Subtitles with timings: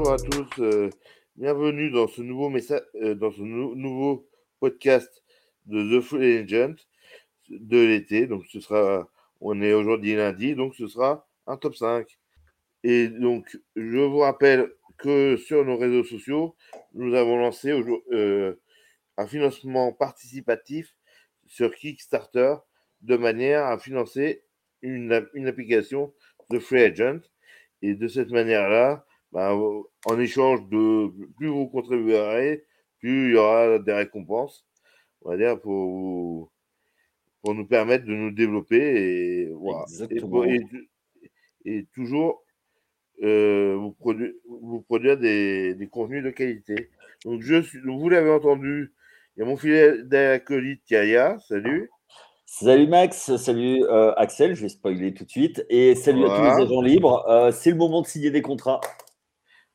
[0.00, 0.62] bonjour à tous.
[0.62, 0.88] euh,
[1.36, 4.26] bienvenue dans ce nouveau message, dans ce nou- nouveau
[4.58, 5.22] podcast
[5.66, 6.76] de The Free Agent
[7.50, 8.26] de l'été.
[8.26, 9.10] Donc, ce sera,
[9.42, 12.18] on est aujourd'hui lundi, donc ce sera un top 5.
[12.82, 16.56] Et donc, je vous rappelle que sur nos réseaux sociaux,
[16.94, 17.70] nous avons lancé
[18.10, 18.54] euh,
[19.18, 20.96] un financement participatif
[21.44, 22.54] sur Kickstarter
[23.02, 24.44] de manière à financer
[24.80, 25.12] une
[25.46, 26.14] application
[26.48, 27.20] de Free Agent.
[27.82, 29.54] Et de cette manière-là, bah,
[30.06, 32.64] en échange de plus vous contribuerez,
[32.98, 34.66] plus il y aura des récompenses,
[35.22, 36.50] on va dire, pour,
[37.42, 39.84] pour nous permettre de nous développer et, voilà.
[40.10, 40.60] et, pour- et,
[41.64, 42.42] et toujours
[43.22, 46.90] euh, vous, produ- vous produire des, des contenus de qualité.
[47.24, 48.92] Donc, je suis, vous l'avez entendu,
[49.36, 51.90] il y a mon fidèle acolyte Kaya, salut.
[52.46, 55.64] Salut Max, salut euh, Axel, je vais spoiler tout de suite.
[55.70, 57.24] Et salut à tous les agents libres.
[57.28, 58.80] Euh, c'est le moment de signer des contrats.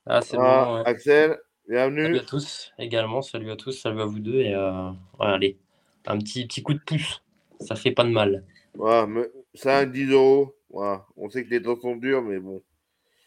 [0.05, 0.75] Ah, c'est Ah, bon.
[0.75, 0.81] ouais.
[0.85, 1.39] Axel, Salut
[1.69, 2.17] bienvenue.
[2.17, 3.21] à tous également.
[3.21, 3.71] Salut à tous.
[3.71, 4.39] Salut à vous deux.
[4.39, 4.89] Et euh,
[5.19, 5.57] ouais, allez,
[6.05, 7.23] un petit, petit coup de pouce.
[7.59, 8.45] Ça fait pas de mal.
[8.75, 10.53] Voilà, me- 5, 10 euros.
[10.69, 11.05] Voilà.
[11.17, 12.61] On sait que les temps sont durs, mais bon.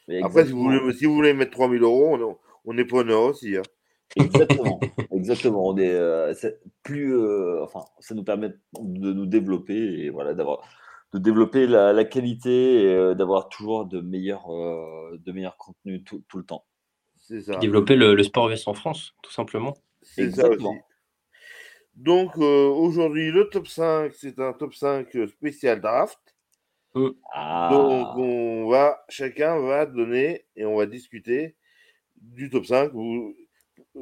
[0.06, 2.84] Mais Après, si vous, voulez, si vous voulez mettre 3000 euros, on est, on est
[2.84, 3.56] preneur aussi.
[3.56, 3.62] hein.
[4.16, 4.80] Exactement,
[5.12, 5.66] exactement.
[5.68, 6.32] On est euh,
[6.82, 8.48] plus, euh, enfin, ça nous permet
[8.80, 10.60] de nous développer et voilà, d'avoir,
[11.12, 16.02] de développer la, la qualité et euh, d'avoir toujours de meilleurs, euh, de meilleurs contenus
[16.04, 16.64] tout, tout le temps.
[17.42, 17.56] Ça.
[17.56, 19.74] Développer le, le sport US en France, tout simplement.
[20.02, 20.76] Ça Exactement.
[21.94, 26.18] Donc, euh, aujourd'hui, le top 5, c'est un top 5 spécial draft.
[26.94, 31.56] Donc, Ah, on va, chacun va donner et on va discuter
[32.16, 32.92] du top 5.
[32.92, 33.34] Vous-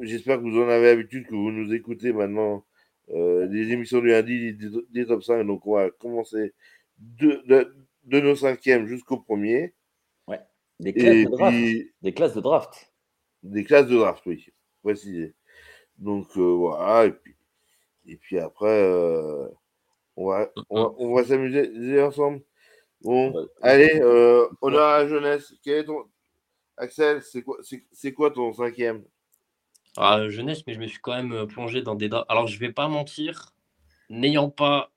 [0.01, 2.65] J'espère que vous en avez l'habitude, que vous nous écoutez maintenant
[3.09, 5.43] euh, les émissions du lundi des, des top 5.
[5.45, 6.53] Donc, on va commencer
[6.99, 9.73] de, de, de nos cinquièmes jusqu'au premier.
[10.79, 11.57] des classes Et de draft.
[11.57, 12.86] puis, Des classes de draft.
[13.47, 14.45] Des classes de draft, oui,
[14.83, 15.33] précisé.
[15.97, 17.05] Donc, euh, voilà.
[17.05, 17.35] Et puis,
[18.05, 19.47] et puis après, euh,
[20.15, 22.41] on va, on va, on va s'amuser ensemble.
[23.01, 23.45] Bon, Ouais.
[23.61, 25.53] allez, euh, honneur à la jeunesse.
[25.63, 26.05] Quel est ton...
[26.77, 27.57] Axel, c'est quoi,
[27.91, 29.03] c'est, quoi ton cinquième?
[29.97, 32.29] Ah, jeunesse, mais je me suis quand même plongé dans des drafts.
[32.29, 33.55] Alors, je vais pas mentir,
[34.09, 34.91] n'ayant pas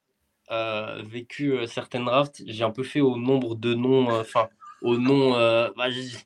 [0.50, 4.48] euh, vécu certaines drafts, j'ai un peu fait au nombre de noms, euh, enfin,
[4.82, 5.34] au nom.
[5.36, 6.16] euh, bah, Je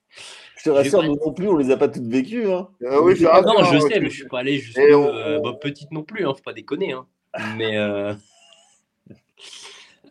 [0.65, 2.51] te rassure, pas- nous non plus, on les a pas toutes vécues.
[2.51, 2.69] Hein.
[2.89, 4.63] Ah oui, je Ah rassure, non, je hein, sais, mais je suis pas allé
[4.95, 6.93] on- euh, bah, petite non plus, hein, faut pas déconner.
[6.93, 7.07] Hein.
[7.57, 8.15] Mais euh,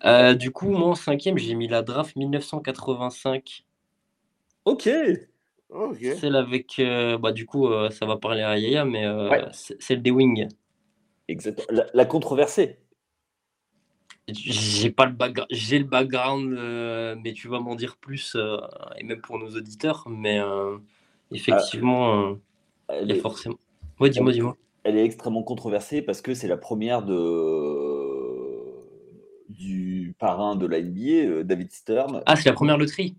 [0.05, 3.63] euh, du coup, moi en cinquième, j'ai mis la draft 1985,
[4.65, 4.89] Ok.
[5.69, 5.97] Ok.
[6.19, 9.43] celle avec, euh, bah du coup, euh, ça va parler à Yaya, mais euh, Ouais.
[9.53, 10.47] c- celle des Wings.
[11.27, 11.65] Exactement.
[11.71, 12.77] La, la controversée.
[14.28, 18.57] J'ai pas le background, j'ai le background, euh, mais tu vas m'en dire plus, euh,
[18.97, 20.78] et même pour nos auditeurs, mais euh,
[21.31, 22.35] effectivement, euh,
[22.88, 23.57] Elle est- forcément.
[24.00, 24.56] Ouais, dis-moi, dis-moi.
[24.85, 27.13] elle est extrêmement controversée parce que c'est la première de
[29.50, 32.22] du parrain de la NBA, David Stern.
[32.25, 33.17] Ah, c'est la première loterie?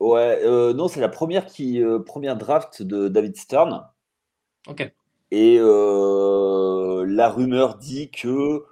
[0.00, 0.40] Ouais,
[0.74, 3.84] non, c'est la première qui première draft de David Stern.
[4.68, 4.92] Ok.
[5.30, 8.64] Et la rumeur dit que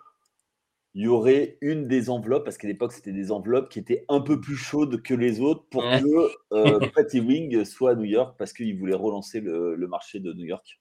[0.94, 4.20] il y aurait une des enveloppes, parce qu'à l'époque c'était des enveloppes qui étaient un
[4.20, 6.00] peu plus chaudes que les autres pour Ouais.
[6.00, 10.20] que euh, Patty Wing soit à New York parce qu'il voulait relancer le, le marché
[10.20, 10.80] de New York.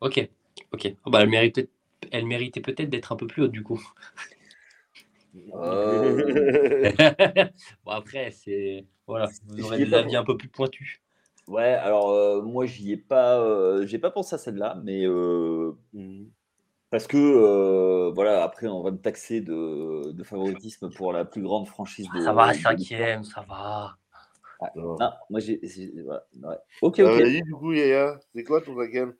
[0.00, 0.28] Ok,
[0.72, 0.94] ok.
[1.04, 1.68] Oh, bah, elle méritait,
[2.12, 3.82] elle méritait peut-être d'être un peu plus haute du coup.
[5.54, 6.92] Euh,
[7.84, 11.00] bon après, c'est voilà, vous aurez des pas avis un peu plus pointus.
[11.46, 15.72] Ouais, alors euh, moi j'y ai pas, euh, j'ai pas pensé à celle-là, mais euh,
[15.92, 16.30] Mhm.
[16.90, 21.42] Parce que euh, voilà, après on va me taxer de, de favoritisme pour la plus
[21.42, 22.20] grande franchise de.
[22.20, 23.96] Ça va, cinquième, ça va.
[24.74, 24.96] Non.
[24.98, 25.60] Non, moi j'ai.
[25.62, 26.56] j'ai- voilà, ouais.
[26.82, 27.20] Ok, Ah, ok.
[27.20, 29.14] Vas-y, du coup, Yaya, c'est quoi ton cinquième?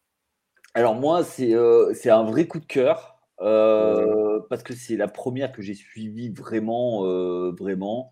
[0.74, 5.08] Alors moi c'est euh, c'est un vrai coup de cœur euh, parce que c'est la
[5.08, 8.10] première que j'ai suivie vraiment, euh, vraiment.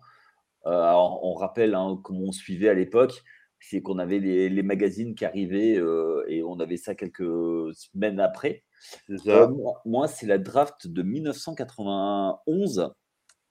[0.65, 3.23] Euh, alors, on rappelle hein, comment on suivait à l'époque,
[3.59, 8.19] c'est qu'on avait les, les magazines qui arrivaient euh, et on avait ça quelques semaines
[8.19, 8.63] après.
[9.27, 12.91] Euh, moi, moi, c'est la draft de 1991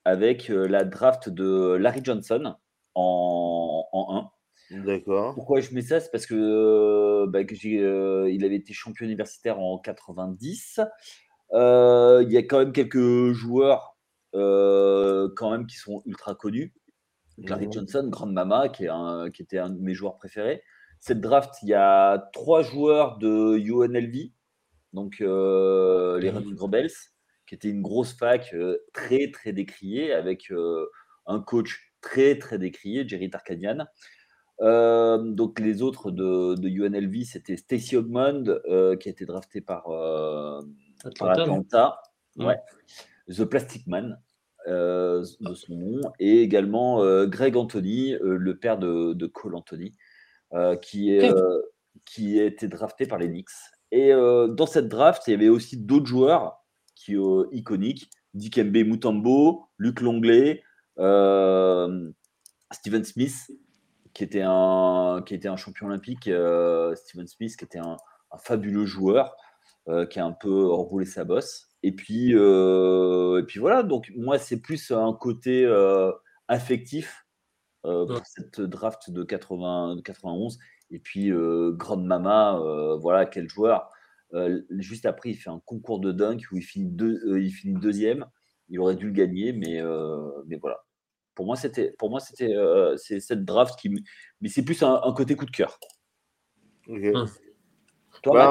[0.05, 2.55] avec euh, la draft de Larry Johnson
[2.95, 4.31] en, en 1.
[4.71, 5.35] D'accord.
[5.35, 6.01] Pourquoi je mets ça?
[6.01, 10.81] C'est parce que, bah, que euh, il avait été champion universitaire en 90.
[11.53, 13.97] Euh, il y a quand même quelques joueurs
[14.35, 16.75] euh, quand même qui sont ultra connus.
[17.39, 17.69] Larry.
[17.73, 20.63] Johnson, Grande Mama, qui, est un- qui était un de mes joueurs préférés.
[21.01, 24.33] Cette draft, il y a trois joueurs de UNLV,
[24.93, 26.37] donc euh, les Mhm.
[26.39, 26.91] Running Rebels,
[27.47, 30.87] qui était une grosse fac euh, très très décriée avec euh,
[31.27, 33.85] un coach très très décrié, Jerry Tarkanian.
[35.35, 38.45] donc les autres de, de UNLV, c'était Stacey Ogmond,
[38.99, 39.85] qui a été drafté par,
[41.05, 42.01] Atlanta.
[42.37, 42.59] Ouais.
[43.29, 44.21] The Plastic Man,
[44.67, 49.95] de son nom, et également Greg Anthony, le père de, Cole Anthony,
[50.83, 51.33] qui, est,
[52.05, 53.49] qui a été drafté par les Knicks.
[53.93, 56.65] Et dans cette draft, il y avait aussi d'autres joueurs
[56.95, 57.17] qui,
[57.53, 60.63] iconiques, Dikembe Mutombo, Luc Longley,
[62.73, 63.51] Steven Smith,
[64.17, 67.99] qui était un, qui était un champion olympique, euh, Steven Smith, qui était un,
[68.39, 69.37] fabuleux joueur,
[69.89, 71.69] euh, qui a un peu enroulé sa bosse.
[71.87, 75.65] Et puis, euh, et puis voilà, donc moi, c'est plus un côté
[76.49, 77.25] affectif
[77.83, 80.59] pour cette draft de, 80, 91.
[80.91, 82.61] Et puis, Grande Mama,
[83.01, 83.89] voilà, quel joueur.
[84.71, 88.27] juste après, il fait un concours de dunk où il finit, deux, il finit deuxième.
[88.69, 89.81] Il aurait dû le gagner, mais,
[90.47, 90.81] mais voilà.
[91.37, 93.91] Pour moi, c'était, pour moi, c'était euh, c'est cette draft qui,
[94.41, 95.79] mais c'est plus un, côté coup de cœur.
[96.89, 97.29] Hum.
[98.23, 98.51] Toi,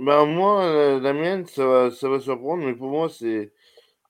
[0.00, 3.52] bah, moi, euh, la mienne, ça va, ça va surprendre, mais pour moi, c'est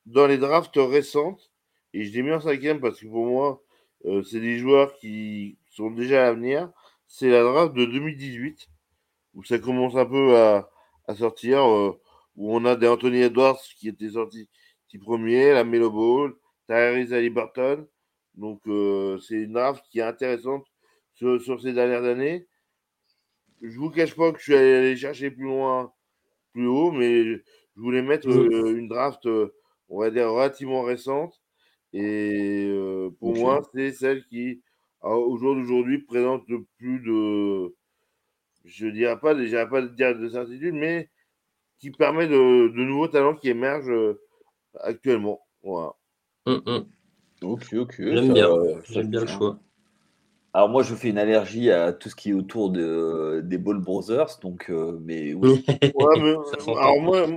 [0.06, 1.50] dans les drafts récentes,
[1.94, 3.62] et je dis bien en cinquième parce que pour moi,
[4.06, 6.70] euh, c'est des joueurs qui sont déjà à venir.
[7.06, 8.68] C'est la draft de 2018,
[9.34, 10.70] où ça commence un peu à,
[11.08, 11.64] à sortir,
[12.36, 14.48] où on a des Anthony Edwards qui étaient sortis
[14.88, 16.34] qui premier, la Melo Ball,
[16.68, 17.86] Tyrese Halliburton,
[18.40, 20.64] donc, euh, c'est une draft qui est intéressante
[21.14, 22.46] sur, ces dernières années.
[23.60, 25.92] Je vous cache pas que je suis allé chercher plus loin,
[26.52, 27.40] plus haut, mais je
[27.76, 29.54] voulais mettre euh, une draft, euh,
[29.88, 31.40] on va dire, relativement récente.
[31.92, 32.70] Et
[33.18, 34.62] pour moi, c'est celle qui,
[35.02, 37.74] au jour d'aujourd'hui, présente le plus de,
[38.64, 41.10] je dirais pas, déjà pas de dire de certitude, mais
[41.78, 44.16] qui permet de, nouveaux talents qui émergent
[44.74, 45.40] actuellement.
[45.62, 45.94] Voilà.
[46.46, 46.86] Hum, hum.
[47.42, 47.94] Ok, ok.
[47.98, 48.48] J'aime bien,
[48.84, 49.58] j'aime bien le choix.
[50.52, 53.78] Alors moi, je fais une allergie à tout ce qui est autour de, des Ball
[53.78, 55.64] Brothers, donc euh, mais oui.
[55.68, 56.34] ouais, mais,
[56.76, 57.28] alors moi,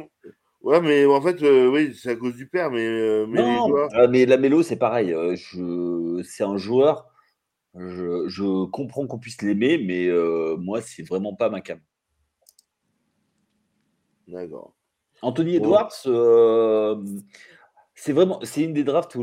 [0.61, 3.67] ouais, mais en fait, euh, oui, c'est à cause du père, mais, euh, mais non,
[3.67, 4.09] joueurs...
[4.09, 5.15] mais la Mélo, c'est pareil.
[5.35, 7.07] je, c'est un joueur.
[7.75, 10.09] Je, je comprends qu'on puisse l'aimer, mais
[10.57, 11.79] moi, c'est vraiment pas ma cam.
[14.27, 14.73] D'accord.
[15.21, 15.93] Anthony Edwards,
[17.95, 19.17] c'est vraiment, c'est une des drafts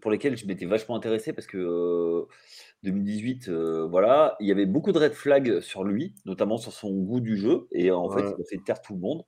[0.00, 2.26] pour lesquelles je m'étais vachement intéressé parce que
[2.84, 3.50] 2018,
[3.88, 7.36] voilà, il y avait beaucoup de red flags sur lui, notamment sur son goût du
[7.36, 9.24] jeu, et en fait, il a fait taire tout le monde.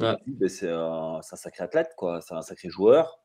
[0.00, 0.16] Ben,
[0.48, 3.20] c'est un, sacré athlète, quoi, c'est un sacré joueur.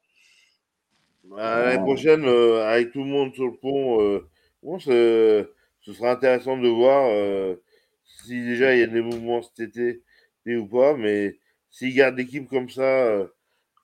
[1.23, 4.21] Bah, l'année prochaine, avec tout le monde sur le pont,
[4.61, 5.47] bon, ce
[5.81, 7.09] sera intéressant de voir
[8.05, 10.03] si déjà il y a des mouvements cet été
[10.45, 11.39] ou pas, mais
[11.71, 13.27] s'il garde l'équipe comme ça.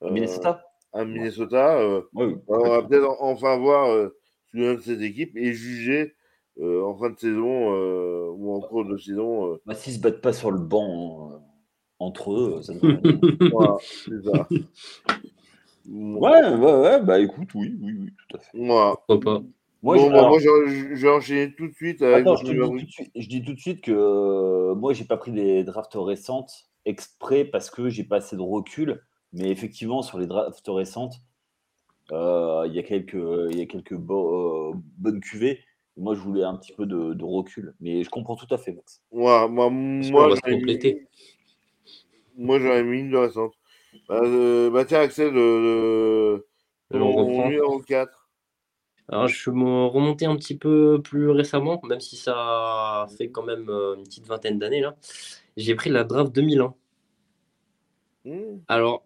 [0.02, 0.64] Minnesota?
[0.96, 1.78] À Minnesota.
[1.80, 4.16] Euh, on va peut-être enfin voir euh,
[4.54, 6.16] de cette équipe et juger
[6.60, 9.60] euh, en fin de saison euh, ou en cours de saison.
[9.66, 11.42] Bah, S'ils ne se battent pas sur le banc
[12.00, 12.74] entre eux, ça
[13.52, 14.48] voilà, c'est ça.
[15.88, 18.58] Ouais, ouais, ouais, bah écoute, oui, oui, oui, tout à fait.
[18.58, 19.44] Moi, pas.
[19.86, 22.74] Moi, bon, bah, moi je, vais enchaîner tout de suite avec Attends, je, dis tout
[22.74, 25.94] de suite, je, dis tout de suite que euh, moi, j'ai pas pris des drafts
[25.94, 29.04] récentes exprès parce que j'ai pas assez de recul.
[29.36, 31.16] Mais effectivement, sur les drafts récentes,
[32.12, 35.60] euh, il y a quelques, il y a quelques euh, bonnes cuvées.
[35.98, 37.76] Moi, je voulais un petit peu de, recul.
[37.82, 39.02] Mais je comprends tout à fait, Max.
[39.12, 40.80] Ouais, moi, moi, j'aurais mis,
[42.38, 43.54] moi, j'aurais mis une de récente.
[44.08, 45.34] Bah, euh, bah tiens, Axel,
[46.92, 48.30] mon numéro 4.
[49.10, 53.70] Alors, je suis remonté un petit peu plus récemment, même si ça fait quand même
[53.70, 54.96] une petite vingtaine d'années là.
[55.58, 56.74] J'ai pris la draft 2001.
[58.26, 58.58] Mmh.
[58.68, 59.04] Alors,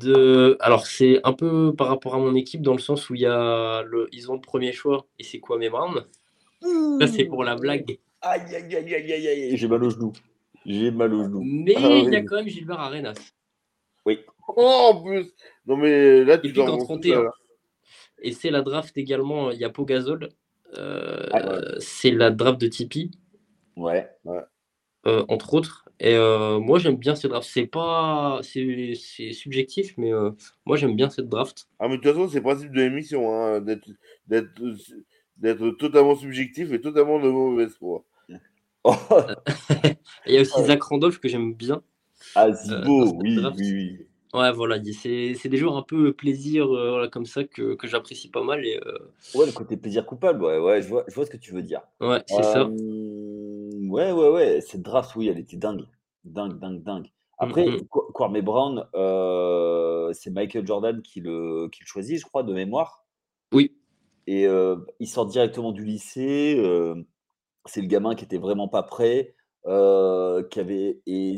[0.00, 0.56] de.
[0.60, 3.26] Alors, c'est un peu par rapport à mon équipe, dans le sens où il y
[3.26, 4.08] a le...
[4.12, 6.04] ils ont le premier choix et c'est quoi mes Brown
[7.00, 7.98] Ça, c'est pour la blague.
[8.22, 9.56] Aïe, aïe, aïe, aïe, aïe, aïe.
[9.56, 10.12] J'ai mal au genou.
[10.64, 11.42] J'ai mal au genou.
[11.44, 13.32] Mais ah il y a quand même Gilbert Arenas.
[14.04, 14.20] Oui.
[14.48, 15.32] Oh, en plus
[15.66, 16.78] Non, mais là, tu dois
[18.22, 19.50] Et c'est la draft également.
[19.50, 20.28] Il y a Pogazol.
[20.76, 23.10] Euh, ah, c'est la draft de Tipeee.
[23.76, 24.08] Ouais.
[24.24, 24.40] ouais.
[25.06, 25.88] Euh, entre autres.
[26.00, 27.48] Et euh, moi, j'aime bien cette draft.
[27.48, 30.32] C'est pas, c'est subjectif, mais euh,
[30.64, 31.68] moi, j'aime bien cette draft.
[31.78, 33.88] Ah, mais de toute façon, c'est le principe de l'émission, hein, d'être
[35.78, 38.04] totalement subjectif et totalement de mauvaise foi.
[40.26, 41.82] Il y a aussi Zach Randolph que j'aime bien.
[42.34, 44.06] Ah, Zibo, oui, oui, oui.
[44.34, 46.68] Ouais, voilà, c'est des jours un peu plaisir
[47.12, 48.66] comme ça que, que j'apprécie pas mal.
[48.66, 48.80] Et,
[49.34, 51.62] Ouais, le côté plaisir coupable, ouais, ouais, je vois, je vois ce que tu veux
[51.62, 51.82] dire.
[52.00, 52.68] Ouais, c'est ça.
[53.96, 54.60] Ouais, ouais, ouais.
[54.60, 55.86] Cette draft, oui, elle était dingue.
[56.24, 57.06] Dingue, dingue, dingue.
[57.06, 57.66] Mmh, Après.
[58.12, 63.06] Kwame Brown, euh, c'est Michael Jordan qui le, qui le choisit, je crois, de mémoire.
[63.52, 63.74] Oui.
[64.26, 64.46] Et
[65.00, 66.56] il sort directement du lycée.
[67.64, 69.34] c'est le gamin qui était vraiment pas prêt,
[69.64, 69.70] qui
[70.60, 71.36] avait et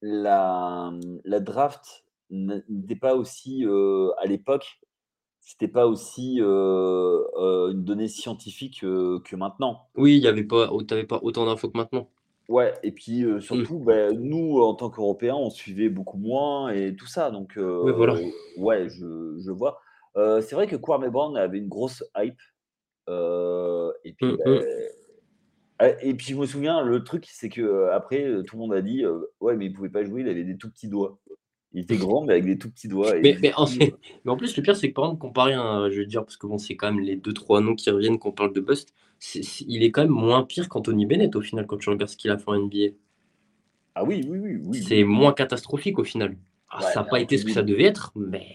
[0.00, 0.90] la,
[1.24, 3.64] la draft n'était pas aussi
[4.18, 4.80] à l'époque,
[5.48, 9.88] c'était pas aussi une donnée scientifique que maintenant.
[9.96, 12.10] Oui, il y avait pas, t'avais pas autant d'infos que maintenant.
[12.48, 13.40] Ouais, et puis mmh.
[13.40, 17.30] surtout, bah, nous, en tant qu'Européens, on suivait beaucoup moins et tout ça.
[17.30, 18.16] Donc, voilà.
[18.58, 19.80] ouais, je, je vois.
[20.14, 22.40] c'est vrai que Kwame Brown avait une grosse hype.
[23.08, 24.60] et puis, mmh, mmh.
[25.78, 28.82] Bah, et puis, je me souviens, le truc, c'est que après, tout le monde a
[28.82, 29.02] dit,
[29.40, 31.18] ouais, mais il pouvait pas jouer, il avait des tout petits doigts.
[31.72, 33.14] Il était grand, mais avec des tout petits doigts.
[33.22, 33.94] Mais, mais, en, fait,
[34.24, 36.36] mais en plus, le pire, c'est que par exemple, comparé à, je veux dire, parce
[36.36, 38.94] que bon, c'est quand même les deux, trois noms qui reviennent qu'on parle de Bust,
[39.66, 42.30] il est quand même moins pire qu'Anthony Bennett au final quand tu regardes ce qu'il
[42.30, 42.94] a fait en NBA.
[43.94, 44.60] Ah oui, oui, oui.
[44.64, 46.36] oui c'est moins catastrophique au final.
[46.70, 48.46] Ah, ça n'a pas été ce que ça devait être, mais.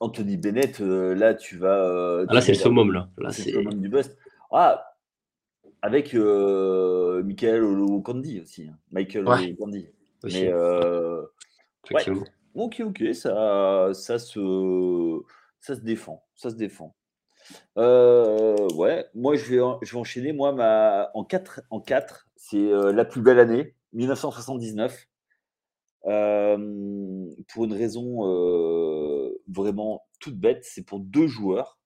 [0.00, 1.84] Anthony Bennett, euh, là, tu vas.
[1.84, 3.08] Euh, ah, là, c'est le summum, là.
[3.18, 4.16] là c'est le summum du bust.
[4.52, 4.94] Ah,
[5.82, 8.68] avec euh, Michael Olokandi aussi.
[8.68, 8.76] Hein.
[8.92, 9.56] Michael ouais.
[10.24, 10.52] Mais.
[11.90, 12.04] Ouais.
[12.54, 15.20] Ok, ok, ça, ça, se,
[15.60, 16.24] ça se défend.
[16.36, 16.94] Ça se défend.
[17.78, 20.32] Euh, ouais, moi je vais, je vais enchaîner.
[20.32, 25.08] Moi, ma, en 4, en 4 c'est euh, la plus belle année, 1979.
[26.06, 28.20] Euh, pour une raison
[29.48, 31.78] vraiment toute bête, c'est pour deux joueurs,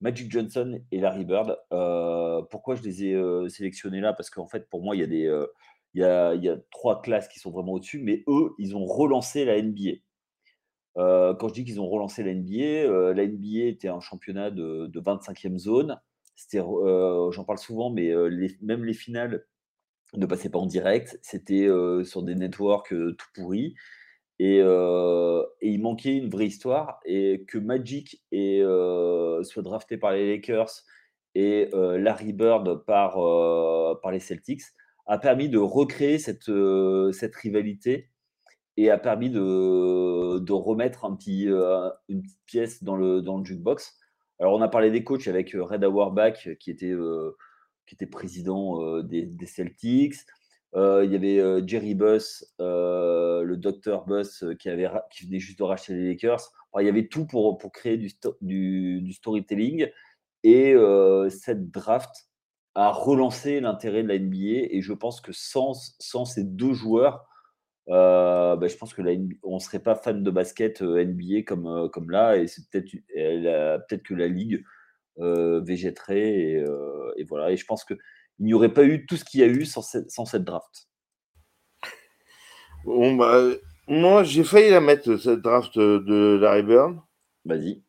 [0.00, 1.58] Magic Johnson et Larry Bird.
[2.50, 4.14] pourquoi je les ai sélectionnés là?
[4.14, 5.46] Parce qu'en fait, pour moi, il y, a des,
[5.94, 9.60] il, y a, trois classes qui sont vraiment au-dessus, mais eux, ils ont relancé la
[9.60, 10.00] NBA.
[10.98, 14.50] Euh, quand je dis qu'ils ont relancé la NBA, euh, la NBA était un championnat
[14.50, 16.00] de, 25e zone.
[16.54, 18.12] Euh, j'en parle souvent, mais
[18.60, 19.46] même les finales
[20.14, 21.18] ne passaient pas en direct.
[21.22, 21.68] C'était
[22.04, 23.74] sur des networks tout pourris.
[24.38, 27.00] Et, il manquait une vraie histoire.
[27.04, 30.70] Et que Magic soit drafté par les Lakers
[31.34, 34.62] et Larry Bird par les Celtics
[35.06, 36.50] a permis de recréer cette,
[37.12, 38.10] cette rivalité
[38.76, 43.38] et a permis de, de remettre un petit, euh, une petite pièce dans le, dans
[43.38, 43.96] le jukebox.
[44.38, 47.36] Alors, on a parlé des coachs avec euh, Red Auerbach, qui était, euh,
[47.86, 50.14] qui était président des, des, Celtics.
[50.74, 55.94] il y avait Jerry Buss, le docteur Buss, qui, avait, qui venait juste de racheter
[55.94, 56.40] les Lakers.
[56.78, 59.88] il y avait tout pour, pour créer du, du, du storytelling.
[60.42, 60.74] Et
[61.28, 62.29] cette draft
[62.74, 64.68] a relancé l'intérêt de la NBA.
[64.70, 67.26] Et je pense que sans, sans ces deux joueurs,
[67.88, 69.02] euh, bah, je pense que
[69.42, 72.62] on ne serait pas fan de basket euh, NBA comme, euh, comme là, et c'est
[72.70, 72.90] peut-être
[73.88, 74.64] peut-être que la ligue
[75.16, 76.64] végéterait, et,
[77.16, 77.50] et, voilà.
[77.50, 77.98] Et je pense qu'il
[78.38, 80.88] n'y aurait pas eu tout ce qu'il y a eu sans, sans cette draft.
[82.84, 83.42] Bon, bah,
[83.86, 86.96] moi, j'ai failli la mettre, cette draft de Larry Bird.
[87.44, 87.82] Vas-y.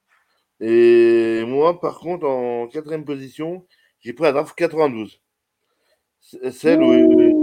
[0.59, 3.65] Et moi, par contre, en quatrième position,
[4.01, 5.21] j'ai pris la draft 92.
[6.51, 7.41] Celle où,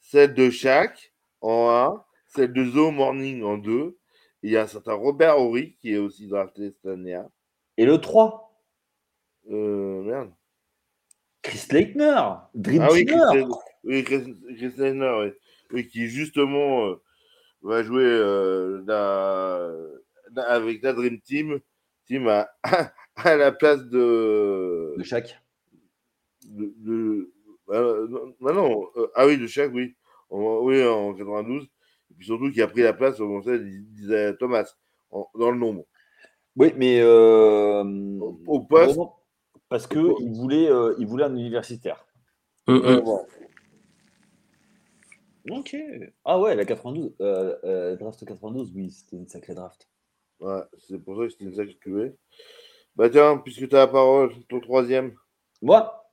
[0.00, 3.96] celle de Shaq en 1, celle de Zo Morning en 2.
[4.42, 7.20] Il y a un certain Robert Horry qui est aussi drafté cette année.
[7.76, 8.48] Et le 3
[9.50, 10.32] euh, Merde.
[11.42, 12.20] Chris Leitner
[12.54, 13.46] Dream ah oui, Chris,
[13.84, 14.34] oui, Chris,
[14.76, 15.32] Leitner, oui.
[15.72, 15.88] oui.
[15.88, 17.02] qui justement euh,
[17.62, 18.82] va jouer euh,
[20.36, 21.60] avec la Dream Team,
[22.28, 22.48] à,
[23.16, 24.94] à la place de.
[24.96, 25.38] De Shaq?
[26.44, 27.32] de, de,
[28.40, 29.94] non, non, ah oui, de Shaq, oui
[30.30, 31.64] oui, en 92.
[32.10, 34.74] Et puis surtout qui a pris la place, on sait, disait Thomas,
[35.10, 35.84] dans le nombre.
[36.56, 37.84] Oui, mais euh,
[38.46, 38.98] au, poste.
[39.68, 42.06] Parce qu'il voulait, euh, il voulait un universitaire.
[45.50, 45.76] Ok.
[46.24, 47.14] Ah ouais, la 92.
[47.20, 49.88] Euh, draft 92, oui, c'était une sacrée draft.
[50.40, 52.14] Ouais, c'est pour ça que c'était une sacrée cuvée.
[52.96, 55.14] Bah tiens, puisque tu as la parole, ton troisième.
[55.62, 56.04] Moi?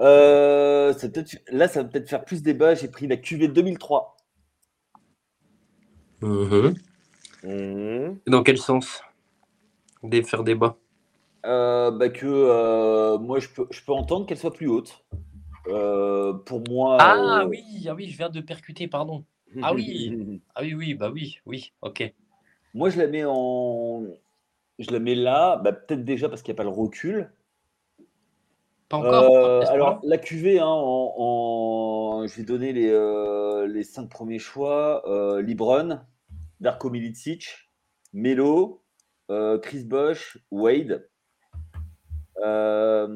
[0.00, 0.92] Euh,
[1.48, 2.74] là, ça va peut-être faire plus débat.
[2.74, 4.16] J'ai pris la QV 2003.
[6.22, 6.74] Mhm.
[7.42, 8.18] Mhm.
[8.26, 9.02] Dans quel sens?
[10.02, 10.76] Des faire débat?
[11.46, 15.04] Euh, bah que euh, moi je peux, je peux entendre qu'elle soit plus haute.
[15.64, 16.98] pour moi.
[17.00, 19.24] Ah oui, ah oui, je viens de percuter, pardon.
[19.62, 22.12] Ah oui, ah oui, oui, bah oui, oui, ok.
[22.74, 24.04] Moi je la mets en,
[24.78, 27.32] je la mets là, bah, peut-être déjà parce qu'il n'y a pas le recul.
[28.92, 35.08] Euh, alors, la QV, hein, en, je vais donner les, euh, les cinq premiers choix
[35.08, 36.00] euh, Libron,
[36.58, 37.70] Darko Milicic,
[38.12, 38.82] Melo,
[39.62, 41.08] Chris Bosch, Wade.
[42.42, 43.06] alors,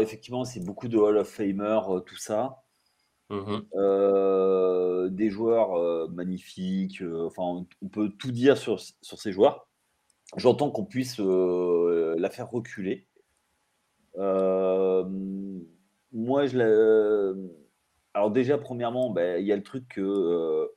[0.00, 2.60] effectivement, c'est beaucoup de Hall of Famer, tout ça.
[3.30, 3.60] Mmh
[5.14, 7.02] des joueurs magnifiques.
[7.24, 9.68] enfin, on peut tout dire sur, sur ces joueurs.
[10.36, 13.06] J'entends qu'on puisse la faire reculer.
[14.16, 14.86] moi,
[16.46, 17.48] je
[18.14, 20.70] Alors déjà, premièrement, ben, il y a le truc que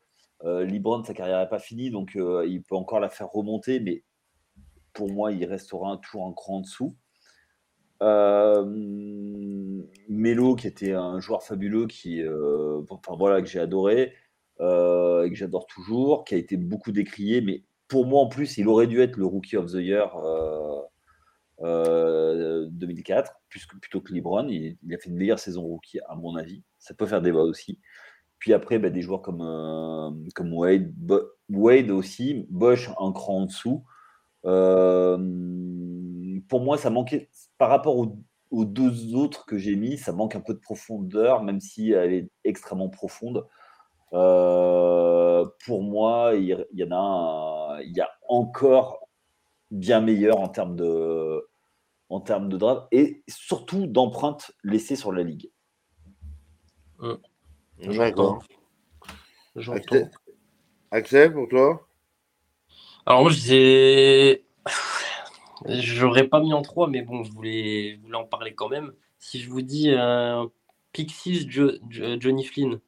[0.43, 4.03] Libron, sa carrière n'est pas finie, donc il peut encore la faire remonter, mais
[4.93, 6.95] pour moi, il restera toujours un cran en dessous.
[10.09, 12.21] Melo, qui était un joueur fabuleux, qui,
[12.89, 14.13] enfin voilà, que j'ai adoré
[14.59, 18.67] et que j'adore toujours, qui a été beaucoup décrié, mais pour moi en plus, il
[18.67, 20.11] aurait dû être le Rookie of the Year
[21.61, 24.47] 2004, puisque, plutôt que LeBron.
[24.47, 26.63] Il, a fait une meilleure saison rookie, à mon avis.
[26.79, 27.79] Ça peut faire débat aussi.
[28.39, 30.93] Puis après, bah, des joueurs comme, comme Wade,
[31.49, 33.83] Wade aussi, Bosch un cran en dessous.
[36.47, 40.39] pour moi, ça manquait par rapport aux, deux autres que j'ai mis, ça manque un
[40.39, 43.45] peu de profondeur, même si elle est extrêmement profonde.
[44.13, 49.07] Euh, pour moi, il, y en a, il y a encore
[49.71, 51.47] bien meilleur en termes de,
[52.09, 55.51] en termes de draft et surtout d'empreintes laissées sur la ligue.
[56.99, 57.13] Mmh.
[57.79, 58.39] J'entends.
[59.55, 60.09] J'entends.
[60.91, 61.87] Axel, pour toi?
[63.05, 64.45] Alors moi, j'ai
[65.65, 68.93] J'aurais pas mis en 3, mais bon, je voulais, voulais en parler quand même.
[69.19, 70.45] Si je vous dis euh,
[70.91, 72.79] Pixies Johnny Flynn.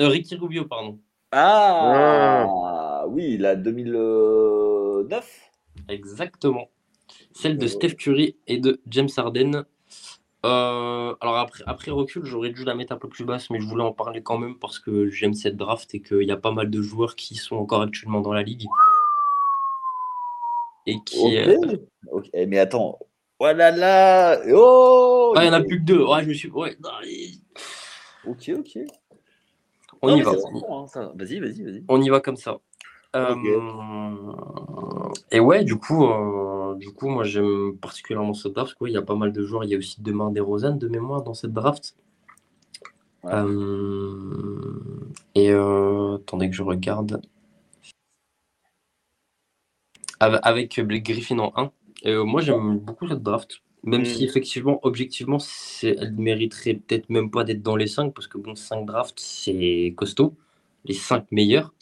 [0.00, 0.98] Euh, Ricky Rubio, pardon.
[1.32, 5.50] Ah, oui, la 2009
[5.88, 6.68] Exactement.
[7.32, 7.68] Celle de euh.
[7.68, 9.64] Steph Curry et de James Harden.
[10.46, 13.66] Euh, alors après, après recul, j'aurais dû la mettre un peu plus basse, mais je
[13.66, 16.52] voulais en parler quand même parce que j'aime cette draft et qu'il y a pas
[16.52, 18.66] mal de joueurs qui sont encore actuellement dans la ligue
[20.86, 21.36] et qui.
[21.36, 21.76] Euh,
[22.46, 22.98] mais attends,
[23.40, 25.34] voilà là, oh.
[25.36, 26.04] il n'y en a plus que deux.
[26.04, 26.50] Ouais, je me suis.
[26.50, 26.76] Ouais.
[28.26, 28.78] Ok, ok.
[30.02, 30.32] On y va.
[30.32, 31.84] Hein, vas-y, vas-y, vas-y.
[31.88, 32.58] On y va comme ça.
[33.16, 33.34] Euh,
[35.30, 38.74] et ouais, du coup, euh, du coup, moi j'aime particulièrement cette draft.
[38.74, 38.90] Quoi.
[38.90, 39.64] Il y a pas mal de joueurs.
[39.64, 41.96] Il y a aussi Demar Rosanne de mémoire dans cette draft.
[45.34, 47.20] et attendez que je regarde
[50.20, 51.70] avec Blake Griffin en 1.
[52.06, 53.60] Euh, moi, j'aime beaucoup cette draft.
[53.84, 54.26] Même si, mm.
[54.26, 55.38] effectivement, objectivement,
[55.82, 59.94] elle mériterait peut-être même pas d'être dans les 5, parce que bon, 5 drafts, c'est
[59.96, 60.34] costaud.
[60.84, 61.72] Les 5 meilleurs.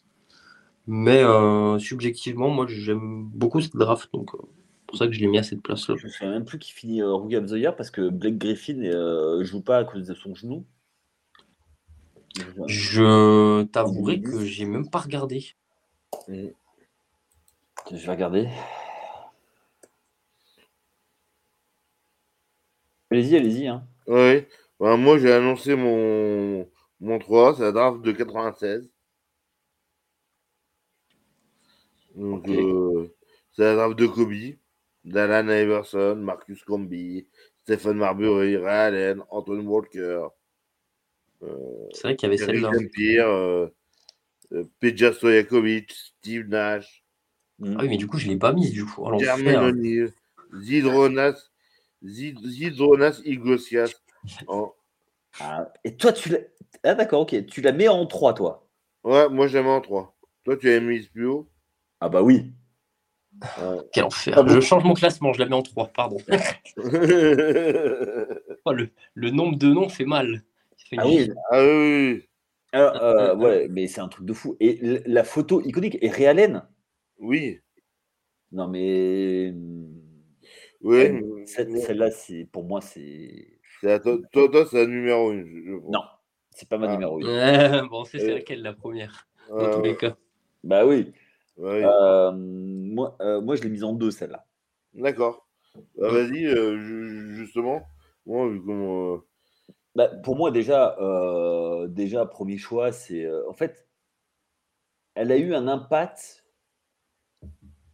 [0.87, 4.09] Mais euh, subjectivement, moi, j'aime beaucoup cette draft.
[4.13, 4.39] Donc, euh,
[4.87, 5.97] pour ça que je l'ai mis à cette place-là.
[5.99, 8.75] Je ne sais même plus qui finit Rookie of the Year, parce que Blake Griffin
[8.75, 10.65] ne joue pas à cause de son genou.
[12.67, 15.55] Je t'avouerai que j'ai même pas regardé.
[16.29, 16.49] Mm.
[17.91, 18.49] Je vais regarder.
[23.11, 23.67] Allez-y, allez-y.
[23.69, 23.87] Hein.
[24.07, 24.45] Oui.
[24.79, 26.69] Ben, moi, j'ai annoncé mon,
[27.01, 28.91] mon 3, c'est la draft de 96.
[32.15, 33.09] Donc, euh,
[33.53, 34.57] c'est la draft de Kobe,
[35.05, 37.27] d'Alan Iverson, Marcus Camby,
[37.63, 40.29] Stephen Marbury, Ray Allen, Anthony Walker.
[41.43, 42.71] Euh, c'est vrai qu'il y avait celle-là.
[42.93, 43.69] Pierre, euh,
[44.53, 47.07] euh, Peja Stojakovic, Steve Nash,
[47.63, 49.07] ah oui, mais du coup, je ne l'ai pas mise, du coup.
[50.61, 51.51] Zidronas,
[52.05, 53.93] Zidronas Igosias.
[55.41, 56.41] Ah, et toi, tu l'as.
[56.83, 57.47] Ah, d'accord, ok.
[57.47, 58.69] Tu la mets en 3, toi.
[59.05, 60.17] Ouais, moi, je la mets en 3.
[60.45, 61.49] Toi, tu as mis plus haut
[62.01, 62.53] Ah, bah oui.
[63.93, 64.39] Quel enfer.
[64.39, 66.17] Ah je change mon classement, je la mets en 3, pardon.
[68.65, 70.43] oh, le, le, nombre de noms fait mal.
[70.89, 71.31] Fait ah, oui.
[71.51, 72.23] ah oui.
[72.73, 74.57] Alors, euh, ouais, mais c'est un truc de fou.
[74.61, 76.63] Et la photo iconique est réalène?
[77.19, 77.61] Oui.
[78.53, 79.53] Non, mais.
[80.83, 81.47] Oui.
[81.47, 83.59] Celle-là, c'est pour moi, c'est.
[83.81, 83.99] Toi,
[84.33, 85.45] toi, c'est la numéro 1.
[85.91, 86.03] Non,
[86.51, 86.93] c'est pas ma ah.
[86.93, 87.87] numéro 1.
[87.87, 90.17] bon, c'est laquelle la première Dans tous les cas?
[90.65, 91.13] Bah oui.
[91.59, 94.45] Euh, moi, euh, moi, je l'ai mise en deux, celle-là.
[94.95, 95.47] D'accord.
[95.97, 96.79] Bah, vas-y, euh,
[97.35, 97.83] justement.
[98.27, 98.51] Moi,
[99.95, 100.97] bah, pour moi, déjà,
[101.89, 103.27] déjà, premier choix, c'est.
[103.49, 103.87] en fait,
[105.15, 106.46] elle a eu un impact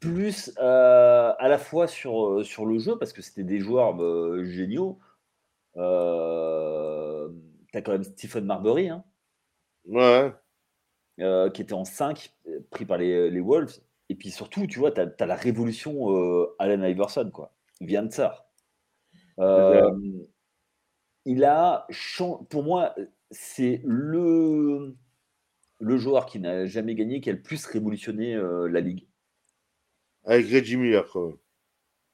[0.02, 3.94] plus euh, à la fois sur, euh, sur le jeu, parce que c'était des joueurs
[3.94, 4.98] bah, géniaux.
[5.76, 7.30] Euh,
[7.70, 9.04] tu as quand même Stephen Marbury, hein,
[9.86, 10.32] ouais.
[11.54, 12.34] qui était en 5,
[12.70, 13.78] pris par les, les, Wolves.
[14.08, 16.08] Et puis surtout, tu vois, tu as, la révolution
[16.58, 17.54] Allen Iverson, quoi.
[17.80, 18.50] Vient de ça.
[21.24, 21.86] il a,
[22.50, 22.94] pour moi,
[23.30, 24.96] c'est le,
[25.78, 28.36] le joueur qui n'a jamais gagné, qui a le plus révolutionné
[28.68, 29.06] la ligue.
[30.24, 31.36] Avec Reggie Miller, quand même.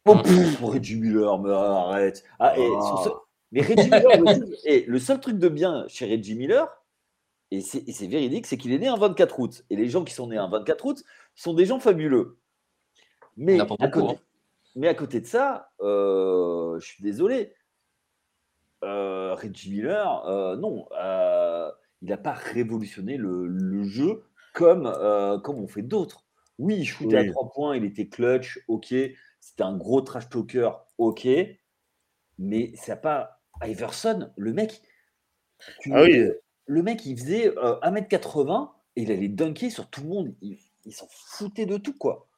[0.07, 2.25] Oh, Reggie Miller, mais arrête.
[2.39, 3.05] Ah, et ah.
[3.53, 6.69] Mais Reggie Miller, le, et le seul truc de bien chez Reggie Miller,
[7.51, 9.65] et c'est véridique, c'est qu'il est né un 24 août.
[9.71, 12.39] Et les gens qui sont nés un 24 août sont des gens fabuleux.
[13.37, 14.21] Mais, à côté, hein.
[14.75, 17.55] mais à côté de ça, euh, je suis désolé,
[18.85, 20.87] euh, Reggie Miller, euh, non,
[22.03, 24.93] il n'a pas révolutionné le, jeu comme,
[25.43, 26.25] comme on fait d'autres.
[26.59, 28.95] Oui, il shootait à trois points, il était clutch, ok.
[29.41, 31.29] C'était un gros trash talker, ok.
[32.39, 34.83] Mais c'est pas Iverson, le mec.
[35.91, 36.31] ah oui
[36.69, 40.35] le mec, il faisait 1m80 euh, et il allait dunker sur tout le monde.
[40.43, 40.59] Il,
[40.93, 42.29] s'en foutait de tout, quoi.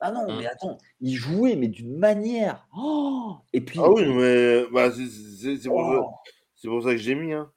[0.00, 0.50] Ah non, mais mmh.
[0.52, 2.66] attends, il jouait, mais d'une manière.
[2.76, 3.78] Oh et puis.
[3.82, 6.22] Ah oui, mais bah, c'est pour,
[6.62, 7.32] pour, ça que j'ai mis.
[7.32, 7.50] Hein.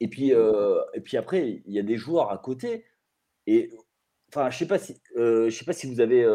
[0.00, 2.84] Et, puis, euh, et puis après, il y a des joueurs à côté.
[3.46, 3.70] Et
[4.28, 6.26] enfin, je sais pas si, euh, je sais pas si vous avez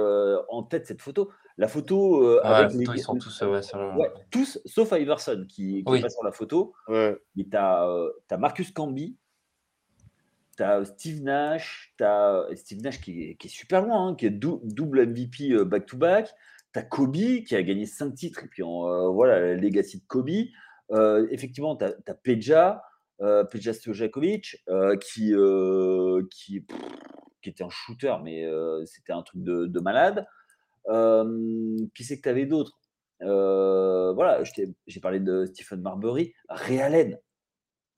[0.50, 1.32] en tête cette photo.
[1.58, 2.86] La photo avec les...
[2.96, 3.62] ils sont tous, ouais,
[3.96, 6.74] ouais, tous sauf Iverson qui, qui est pas sur la photo.
[6.90, 9.18] Mais tu as, Marcus Camby,
[10.58, 14.16] tu as Steve Nash, tu as Steve Nash qui est, qui est super loin, hein,
[14.16, 16.34] qui est double MVP back-to-back.
[16.74, 20.04] Tu as Kobe qui a gagné 5 titres, et puis euh, voilà, la legacy de
[20.08, 20.30] Kobe.
[20.92, 22.84] Euh, effectivement, tu as, Peja,
[23.22, 25.34] euh, Peja Stojakovic, euh, qui,
[26.32, 26.66] qui,
[27.44, 28.46] qui, était un shooter, mais
[28.86, 30.26] c'était un truc de, de malade.
[30.88, 32.80] qui c'est que tu avais d'autres
[33.22, 34.44] Voilà,
[34.88, 37.20] j'ai parlé de Stephen Marbury, Ray Allen.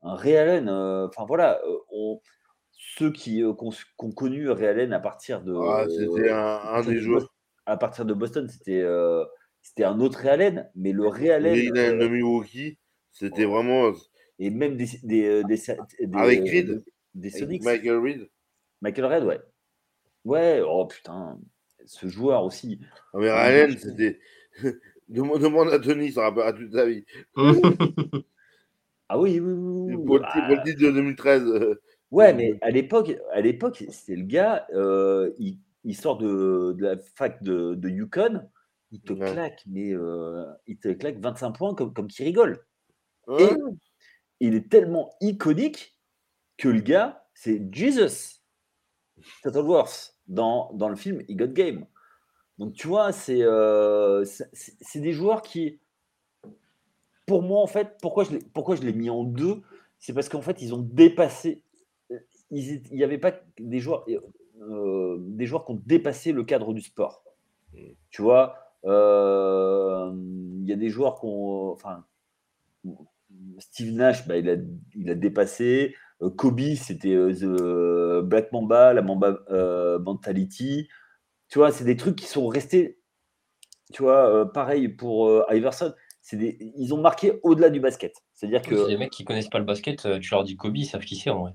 [0.02, 2.20] Un Ray Allen, enfin voilà, on,
[2.98, 3.54] ceux qui euh,
[4.00, 5.54] ont connu Ray Allen à partir de.
[5.56, 7.34] Ah, c'était un, des joueurs.
[7.66, 9.26] À partir de Boston, c'était euh,
[9.62, 11.78] c'était un autre Ray Allen, mais le Ray Allen.
[11.78, 12.78] Allen de Milwaukee,
[13.12, 13.92] c'était vraiment.
[14.40, 14.88] Et même des.
[15.04, 15.70] des, des,
[16.14, 17.64] Avec Reed Des Sonics.
[17.64, 18.30] Michael Reed.
[18.86, 19.40] Michael Reed, ouais.
[20.26, 21.40] Ouais, oh putain,
[21.86, 22.80] ce joueur aussi.
[23.14, 24.20] Ah, mais Ray Allen, c'était.
[25.08, 27.04] Demande à Tony, ça rappellera toute sa vie.
[29.10, 30.06] ah oui, oui, oui.
[30.06, 31.78] Pour, le titre de 2013.
[32.12, 35.32] Ouais, mais à l'époque, à l'époque, c'est le gars, euh,
[35.84, 38.48] il, sort de, la fac de, de Yukon,
[38.92, 42.64] il te claque, mais euh, il te claque 25 points comme, comme qui rigole.
[43.40, 43.50] Et
[44.40, 46.00] il est tellement iconique
[46.58, 48.45] que le gars, c'est Jesus
[49.44, 51.86] Shuttleworth dans, dans le film He Got Game.
[52.58, 55.80] Donc tu vois, c'est euh, c'est des joueurs qui,
[57.26, 59.62] pour moi en fait, pourquoi je pourquoi je l'ai mis en deux,
[60.00, 61.64] c'est parce qu'en fait ils ont dépassé
[62.52, 64.06] il n'y avait pas des joueurs,
[64.62, 67.24] euh, des joueurs qui ont dépassé le cadre du sport.
[67.74, 67.80] Mm.
[68.10, 70.12] Tu vois, euh,
[70.62, 71.72] il y a des joueurs qui ont.
[71.72, 72.06] Enfin,
[73.58, 74.56] Steve Nash, bah, il, a,
[74.96, 75.96] il, a, dépassé.
[76.22, 79.40] Euh, Kobe, c'était The Black Mamba, la Mamba
[80.00, 80.88] Mentality.
[81.50, 83.00] Tu vois, c'est des trucs qui sont restés.
[83.94, 85.94] Tu vois, pareil pour Iverson.
[86.34, 88.16] Des, ils ont marqué au-delà du basket.
[88.34, 88.88] C'est-à-dire que.
[88.88, 91.30] Les mecs qui connaissent pas le basket, tu leur dis Kobe, ils savent qui c'est
[91.30, 91.54] en vrai.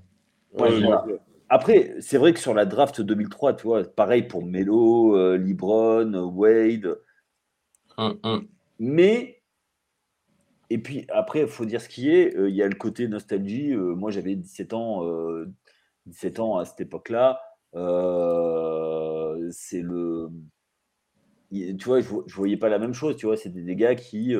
[1.53, 6.13] Après, c'est vrai que sur la draft 2003, tu vois, pareil pour Melo, euh, Libron,
[6.13, 6.97] Wade.
[7.97, 8.47] hum, hum.
[8.79, 9.40] Mais,
[10.73, 13.07] et puis après, il faut dire ce qui est, euh, il y a le côté
[13.07, 13.73] nostalgie.
[13.73, 15.05] Euh, moi, j'avais 17 ans,
[16.05, 17.41] 17 ans à cette époque-là.
[19.51, 20.29] c'est le.
[21.51, 24.33] Tu vois, je, je voyais pas la même chose, tu vois, c'était des gars qui,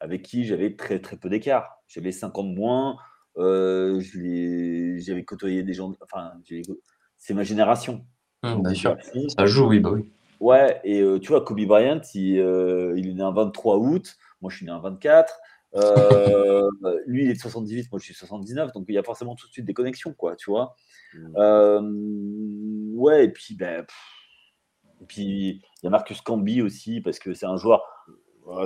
[0.00, 1.82] avec qui j'avais très très peu d'écart.
[1.88, 2.96] J'avais 5 ans de moins.
[3.38, 4.00] Euh,
[4.98, 6.32] j'avais côtoyé des gens, enfin,
[7.16, 8.04] c'est ma génération.
[8.42, 8.96] Mmh, bien sûr,
[9.28, 10.10] ça joue, oui, bah oui.
[10.40, 14.16] Ouais, et euh, tu vois, Kobe Bryant, il, euh, il, est né un 23 août,
[14.40, 15.32] moi je suis né un 24.
[17.06, 19.46] Lui, il est de 78, moi je suis 79, donc il y a forcément tout
[19.46, 20.74] de suite des connexions, quoi, tu vois.
[21.14, 22.94] Mmh.
[22.96, 23.84] ouais, et puis, ben,
[25.00, 27.82] et puis il y a Marcus Camby aussi, parce que c'est un joueur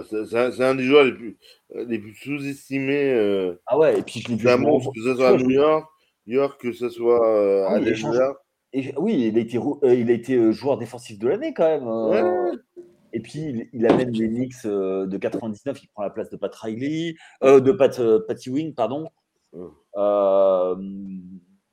[0.09, 1.39] c'est un des joueurs les plus,
[1.75, 3.13] euh, les plus sous-estimés.
[3.13, 4.45] Euh, ah ouais, et puis je l'ai vu.
[4.45, 5.87] que ce soit à New York,
[6.27, 8.33] New York, que ce soit euh, à Denver.
[8.99, 12.59] oui, il a été, il a été joueur défensif de l'année quand même.
[13.13, 17.15] Et puis il, amène les Knicks de 99, il prend la place de Pat Riley,
[17.43, 19.09] de Pat, Patty Wing, pardon.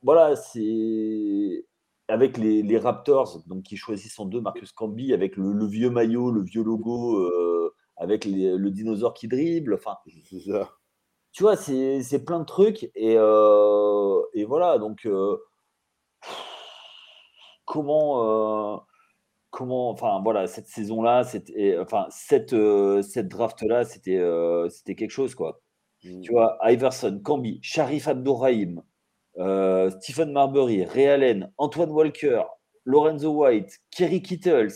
[0.02, 1.66] voilà, c'est
[2.10, 5.90] avec les, les, Raptors, donc qui choisissent en deux Marcus Camby avec le, le, vieux
[5.90, 7.30] maillot, le vieux logo
[7.98, 9.76] avec le dinosaure qui dribble.
[9.76, 9.98] Enfin,
[11.32, 12.84] Tu vois, c'est plein de trucs.
[12.96, 15.38] Et, euh, et voilà, donc, euh,
[17.66, 18.86] comment.
[19.54, 21.24] Euh, comment, enfin voilà, cette saison-là,
[21.80, 22.56] enfin cette,
[23.04, 24.22] cette draft-là, c'était
[24.70, 25.62] c'était quelque chose quoi.
[26.02, 26.24] Tu mmh.
[26.32, 28.82] vois, Iverson, Camby, Sharif Abdourahim,
[29.36, 32.44] Stephen Marbury, Ray Allen, Antoine Walker,
[32.86, 34.74] Lorenzo White, Kerry Kittles.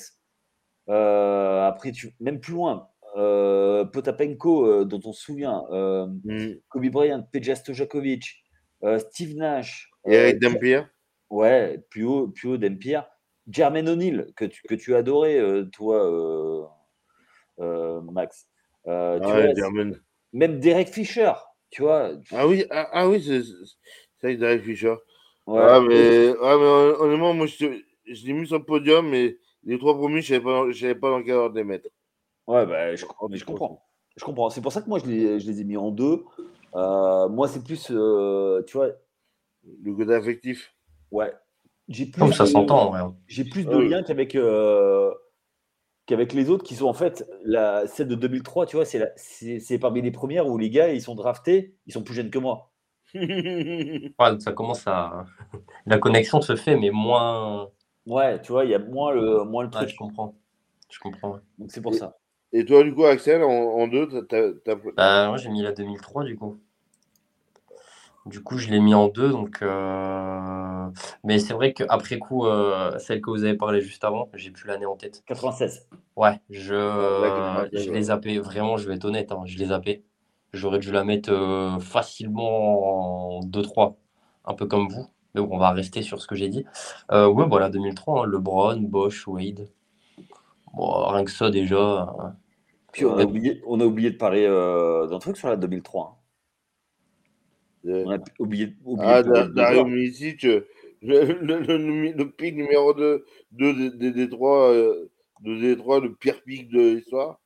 [0.87, 2.87] après, tu, même plus loin,
[3.17, 6.59] euh, Potapenko, euh, dont on se souvient, euh, Mm.
[6.69, 8.43] Kobe Bryant, Peja Stojakovic,
[8.83, 10.81] euh, Steve Nash, euh, Eric Dampier.
[11.29, 13.05] ouais, plus haut, plus haut d'Empire,
[13.49, 16.63] Jermaine O'Neal, que tu, que tu adorais, euh, toi, euh,
[17.59, 18.47] euh, Max.
[18.83, 19.83] Tu Ah, ouais, vois,
[20.33, 21.31] même Derek Fisher,
[21.69, 22.11] tu vois.
[22.31, 23.21] Ah oui, ah, ah oui,
[24.21, 24.95] c'est Derek Fischer.
[25.45, 29.09] Ouais, ah, mais, ah, mais hon- honnêtement, moi, je, je l'ai mis sur le podium,
[29.09, 31.89] mais les trois premiers, je ne savais pas, dans quel ordre les mettre.
[32.47, 33.83] Ouais, bah, je, mais je comprends.
[34.15, 34.49] Je comprends.
[34.49, 36.23] C'est pour ça que moi, je les, je les ai mis en deux.
[36.75, 38.89] Euh, moi, c'est plus, euh, tu vois,
[39.83, 40.73] Le côté affectif.
[41.11, 41.33] ouais.
[41.89, 43.13] J'ai plus, Comme ça de- s'entend, ouais.
[43.27, 45.13] j'ai plus de Ah liens qu'avec euh,
[46.05, 48.65] qu'avec les autres qui sont en fait la celle de 2003.
[48.65, 51.75] Tu vois, c'est la- c'est c'est parmi les premières où les gars ils sont draftés,
[51.85, 52.71] ils sont plus jeunes que moi.
[53.15, 55.25] Ouais, donc ça commence à.
[55.85, 57.69] La connexion se fait, mais moins.
[58.05, 59.89] Ouais, tu vois, il y a moins le moins le Ouais, truc.
[59.89, 60.35] je comprends.
[60.89, 61.33] Je comprends.
[61.35, 61.39] ouais.
[61.57, 62.17] Donc c'est pour ça.
[62.53, 66.23] Et toi, du coup, Axel, en, en deux, t'as- Bah, moi, j'ai mis la 2003,
[66.23, 66.59] du coup.
[68.27, 69.61] Du coup, je l'ai mis en deux, donc.
[69.61, 70.87] euh,
[71.23, 74.67] Mais c'est vrai qu'après coup, euh, celle que vous avez parlé juste avant, j'ai plus
[74.67, 75.23] l'année en tête.
[75.25, 75.87] 96.
[76.15, 76.73] Ouais, je,
[77.17, 77.93] d'accord, je d'accord.
[77.93, 78.39] l'ai zappé.
[78.39, 80.03] Vraiment, je vais être honnête, hein, je l'ai zappé.
[80.53, 83.97] J'aurais dû la mettre euh, facilement en 2-3,
[84.45, 85.07] un peu comme vous.
[85.35, 86.65] Mais bon, on va rester sur ce que j'ai dit.
[87.11, 89.69] Ouais, voilà, 2003, hein, LeBron, Bosch, Wade.
[90.73, 91.77] Bon, rien que ça, déjà.
[92.19, 92.35] hein.
[92.91, 93.23] Puis on a Ouais.
[93.23, 94.45] oublié, on a oublié de parler
[95.09, 96.17] d'un truc sur la 2003.
[96.19, 96.26] hein.
[98.05, 99.85] On a oublié, oublié Ah, Dario.
[99.85, 100.65] Milicic, le,
[101.01, 105.09] le, le, le- le pic numéro 2 de, des Détroits, euh,
[105.41, 107.39] de Détroit, le pire pic de l'histoire.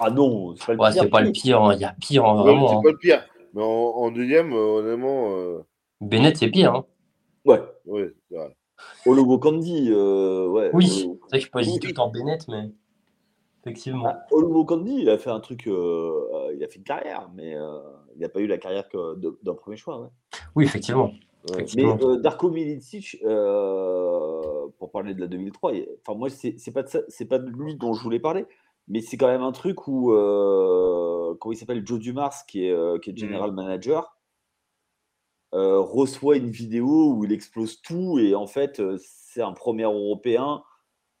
[0.00, 1.94] Ah non, c'est pas le Ouais, pire c'est pas le pire, hein, il y a
[2.00, 2.68] pire, hein, Ouais, vraiment.
[2.68, 2.80] c'est hein.
[2.82, 3.26] pas le pire.
[3.54, 5.58] Mais en, en deuxième, euh, honnêtement, euh,
[6.00, 6.74] Bennett, c'est pire.
[6.74, 6.84] hein.
[7.44, 7.60] Ouais.
[7.86, 8.56] ouais, c'est vrai.
[9.40, 10.70] Candy, euh, ouais.
[10.72, 12.70] Oui, c'est vrai que je peux hésiter tout temps Bennett, mais
[13.62, 14.04] effectivement.
[14.06, 17.54] Ah, Ologo Candy, il a fait un truc, euh, il a fait une carrière, mais
[17.54, 17.78] euh,
[18.14, 18.84] il n'a pas eu la carrière
[19.42, 20.00] d'un premier choix.
[20.00, 20.08] ouais.
[20.54, 21.12] Oui, effectivement.
[21.54, 21.64] Ouais.
[21.76, 23.16] Mais euh, Darko Milicic,
[24.78, 27.74] pour parler de la 2003, il- enfin moi c'est pas de c'est pas de lui
[27.76, 28.46] dont je voulais parler,
[28.86, 33.10] mais c'est quand même un truc où comment il s'appelle Joe Dumars qui est qui
[33.10, 34.16] est general manager
[35.52, 40.62] reçoit une vidéo où il explose tout et en fait c'est un premier européen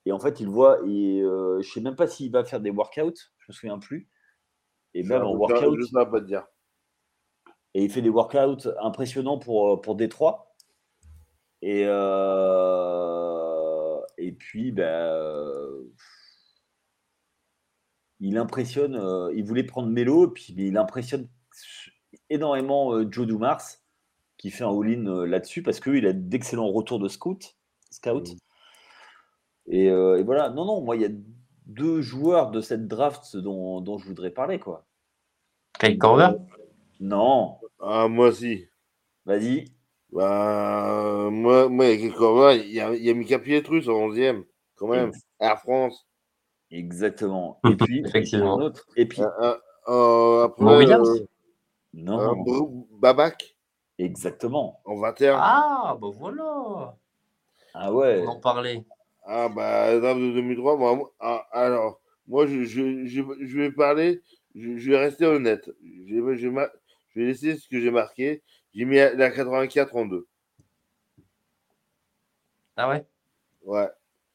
[0.06, 2.70] et en fait il voit et euh, je sais même pas s'il va faire des
[2.70, 4.08] workouts, je me souviens plus.
[4.94, 6.44] Et même en workout, Je sais pas te dire.
[7.74, 10.54] et il fait des workouts impressionnants pour, euh, pour Détroit.
[11.62, 15.84] Et, euh, et puis, ben, euh,
[18.20, 21.28] il impressionne, euh, il voulait prendre Melo, puis mais il impressionne
[22.30, 23.62] énormément Joe Dumars,
[24.38, 27.56] qui fait un all-in là-dessus, parce qu'il a d'excellents retours de scout.
[27.90, 28.28] scout.
[28.28, 28.36] Mhm.
[29.68, 31.10] Et, euh, et voilà, non, non, moi, il y a
[31.66, 34.84] deux joueurs de cette draft dont, dont je voudrais parler, quoi.
[35.78, 36.36] Kyle Korver?
[37.00, 38.66] Non, Ah, moi aussi.
[39.24, 39.64] vas-y.
[40.12, 43.88] Bah, moi, moi, il y a là, il y a, il y a Mika Pietrus
[43.88, 44.44] en 11e,
[44.76, 45.12] quand même.
[45.40, 46.06] Air France.
[46.70, 47.60] Exactement.
[47.70, 48.58] Et puis, et puis Effectivement.
[48.58, 48.86] un autre.
[48.96, 49.56] Et puis, Euh, euh,
[49.88, 51.08] euh, après, Mo Williams?
[51.08, 51.26] euh,
[51.94, 53.56] non, euh, Babac
[53.98, 54.80] exactement.
[54.84, 55.38] en 21.
[55.40, 56.96] Ah, bah voilà.
[57.74, 58.22] Ah ouais.
[58.26, 58.84] On en parlait.
[59.24, 63.72] Ah bah, draft de 2003, moi, moi- ah, alors, moi, je, je, je, je vais
[63.72, 64.20] parler,
[64.54, 65.70] je, vais rester honnête.
[65.82, 66.68] Je, vais-
[67.14, 68.42] laisser ce que j'ai marqué.
[68.74, 70.26] J'ai mis la 84 en 2.
[72.76, 73.06] Ah ouais?
[73.64, 73.88] Ouais.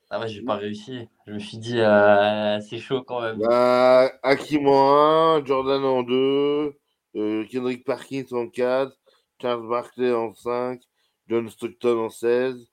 [0.10, 1.08] Ah ouais, j'ai pas réussi.
[1.26, 3.38] Je me suis dit, euh, c'est chaud quand même.
[3.40, 6.74] Bah, Hakim en 1, Jordan en 2,
[7.16, 8.98] euh, Kendrick Parkins en 4,
[9.42, 10.82] Charles Barkley en 5,
[11.28, 12.68] John Stockton en 16.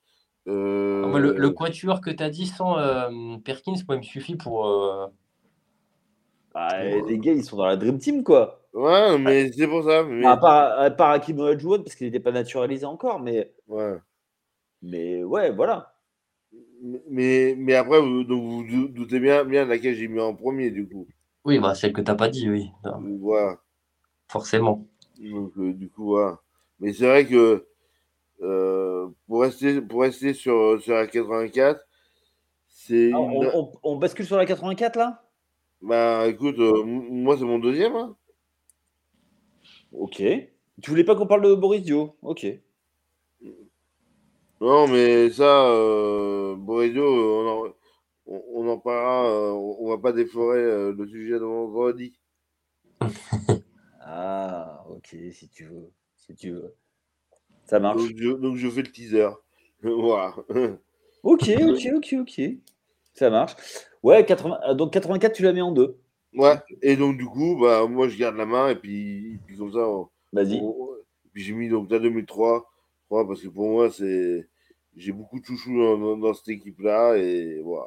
[0.48, 3.98] Euh, Ah, moi, le, le quatuor que tu as dit sans euh, Perkins, moi, il
[3.98, 4.66] me suffit pour.
[4.66, 5.06] euh,
[6.54, 8.60] Ah, et les gars, ils sont dans la Dream Team, quoi.
[8.72, 10.02] Ouais, mais c'est pour ça.
[10.04, 10.24] Mais...
[10.26, 13.98] À part, à part Hakim Olajuwon, parce qu'il n'était pas naturalisé encore, mais, Ouais.
[14.82, 15.94] mais ouais, voilà.
[17.10, 20.70] Mais, mais après, vous, donc vous dou- doutez bien, bien laquelle j'ai mis en premier,
[20.70, 21.06] du coup.
[21.44, 22.70] Oui, bah, celle que t'as pas dit, oui.
[23.20, 23.58] Voilà.
[24.28, 24.86] forcément.
[25.18, 26.38] Donc, euh, du coup, voilà.
[26.80, 27.66] Mais c'est vrai que
[28.42, 31.80] euh, pour, rester, pour rester sur, sur la 84,
[32.68, 33.10] c'est.
[33.12, 35.22] Ah, une- on, on- on bascule sur la 84, là?
[35.82, 37.94] Bah écoute, euh, moi c'est mon deuxième.
[37.94, 38.16] hein.
[39.92, 40.22] Ok.
[40.82, 42.16] Tu voulais pas qu'on parle de Boris Dio?
[42.22, 42.46] Ok.
[44.60, 47.72] Non, mais ça, euh, on en,
[48.26, 52.18] on, on en parlera, euh, on, va pas déflorer le sujet de vendredi.
[54.06, 55.90] Ah, ok, si tu veux.
[56.16, 56.76] Si tu veux.
[57.66, 58.00] Ça marche.
[58.00, 59.28] Donc je, donc je fais le teaser.
[59.82, 60.34] voilà.
[61.22, 62.40] Ok, ok, ok, ok.
[63.14, 63.54] Ça marche.
[64.02, 65.96] Ouais, 80, euh, donc 84, tu la mets en deux.
[66.34, 69.72] Ouais, et donc du coup, bah, moi je garde la main et puis, puis comme
[69.72, 70.60] ça, on- Vas-y.
[70.60, 70.88] on-
[71.32, 72.70] puis j'ai mis donc la 2003,
[73.06, 74.48] trois, parce que pour moi, c'est
[74.96, 77.86] j'ai beaucoup de chouchous dans, dans- dans cette équipe-là et voilà.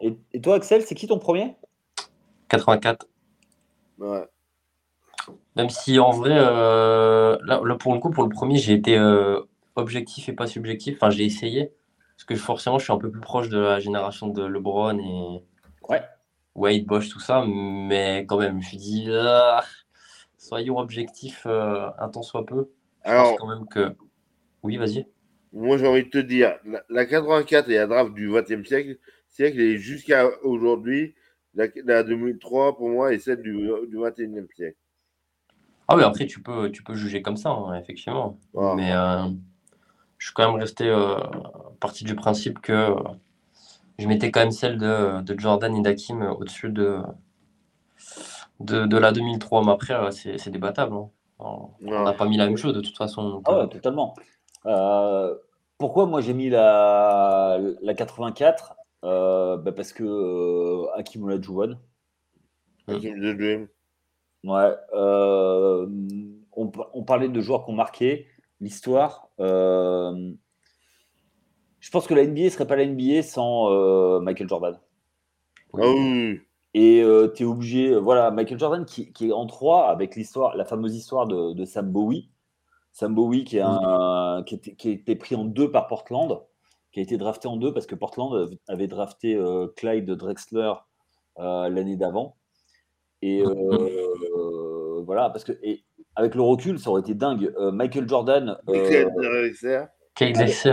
[0.00, 1.56] Et, et toi, Axel, c'est qui ton premier?
[2.48, 3.06] 84.
[3.98, 4.24] ouais.
[5.56, 8.96] Même si en vrai, euh, là, là, pour le coup, pour le premier, j'ai été
[8.98, 9.40] euh,
[9.76, 10.96] objectif et pas subjectif.
[10.96, 11.72] Enfin, j'ai essayé.
[12.16, 15.42] Parce que forcément, je suis un peu plus proche de la génération de LeBron et
[15.88, 16.02] Ouais.
[16.54, 17.44] Wade, Bosch, tout ça.
[17.46, 19.64] Mais quand même, je me suis dit, ah,
[20.36, 22.70] soyons objectifs euh, un temps soit peu.
[23.04, 23.94] Je Alors, pense quand même que.
[24.62, 25.06] Oui, vas-y.
[25.52, 28.98] moi j'ai envie de te dire, la, la 84 et la draft du 20e siècle,
[29.28, 31.14] siècle et jusqu'à aujourd'hui,
[31.54, 33.52] la, la 2003 pour moi est celle du,
[33.88, 34.76] du 21e siècle.
[35.88, 38.38] Ah oui, après, tu peux, tu peux juger comme ça, hein, effectivement.
[38.52, 38.74] Voilà.
[38.74, 39.28] Mais euh,
[40.18, 41.16] je suis quand même resté euh,
[41.80, 42.94] parti du principe que euh,
[43.98, 47.00] je mettais quand même celle de, de Jordan et d'Hakim euh, au-dessus de,
[48.60, 49.64] de, de la 2003.
[49.64, 50.94] Mais après, c'est c'est débattable.
[50.94, 51.08] hein.
[51.40, 51.70] On
[52.04, 53.28] n'a pas mis la même chose de toute façon.
[53.30, 54.14] donc, Ah euh, ouais, totalement.
[54.66, 55.34] Euh,
[55.78, 58.74] pourquoi moi j'ai mis la, la 84
[59.04, 61.78] Euh, bah Parce que euh, Hakim Olajuwon.
[62.88, 63.68] Hakim the Dream.
[64.44, 64.74] Ouais.
[64.94, 65.86] euh,
[66.52, 68.26] on, on parlait de joueurs qui ont marqué
[68.60, 69.28] l'histoire.
[69.40, 70.32] euh,
[71.80, 74.78] je pense que la NBA serait pas la NBA sans euh, Michael Jordan.
[75.74, 75.82] Ah
[76.74, 77.02] Et
[77.36, 80.96] tu es obligé, voilà, Michael Jordan qui, qui est en 3 avec l'histoire, la fameuse
[80.96, 82.30] histoire de, de Sam Bowie.
[82.92, 86.40] Sam Bowie qui, est un, qui, était, qui a été pris en deux par Portland,
[86.90, 89.40] qui a été drafté en deux parce que Portland avait drafté
[89.76, 90.72] Clyde Drexler
[91.36, 92.37] l'année d'avant.
[93.22, 97.52] Et euh, voilà, parce que et avec le recul, ça aurait été dingue.
[97.58, 98.56] Euh, Michael Jordan.
[98.68, 98.72] euh,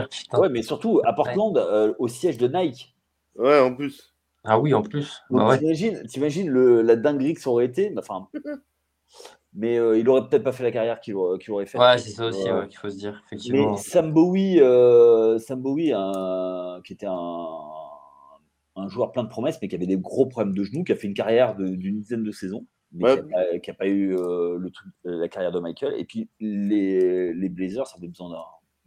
[0.01, 0.39] Ouais, putain.
[0.39, 2.95] ouais, mais surtout à Portland, euh, au siège de Nike.
[3.39, 4.13] en plus.
[4.43, 5.21] Ah oui, en plus.
[5.31, 5.58] Bah ouais.
[5.58, 7.93] t'imagines, t'imagines le, la dinguerie que ça aurait été.
[7.97, 8.27] Enfin,
[9.53, 11.79] mais euh, il aurait peut-être pas fait la carrière qu'il aurait, qu'il aurait fait.
[11.79, 13.71] Ouais, c'est ça aussi Euh, ouais, qu'il faut se dire, effectivement.
[13.71, 17.47] mais Sam Bowie, euh, Sam Bowie un- qui était un,
[18.76, 20.96] un joueur plein de promesses, mais qui avait des gros problèmes de genoux, qui a
[20.96, 23.16] fait une carrière de- d'une dizaine de saisons, mais Ouais.
[23.18, 25.94] qui n'a pas, qui a pas eu euh, le truc- la carrière de Michael.
[26.00, 28.30] Et puis les, les Blazers avaient besoin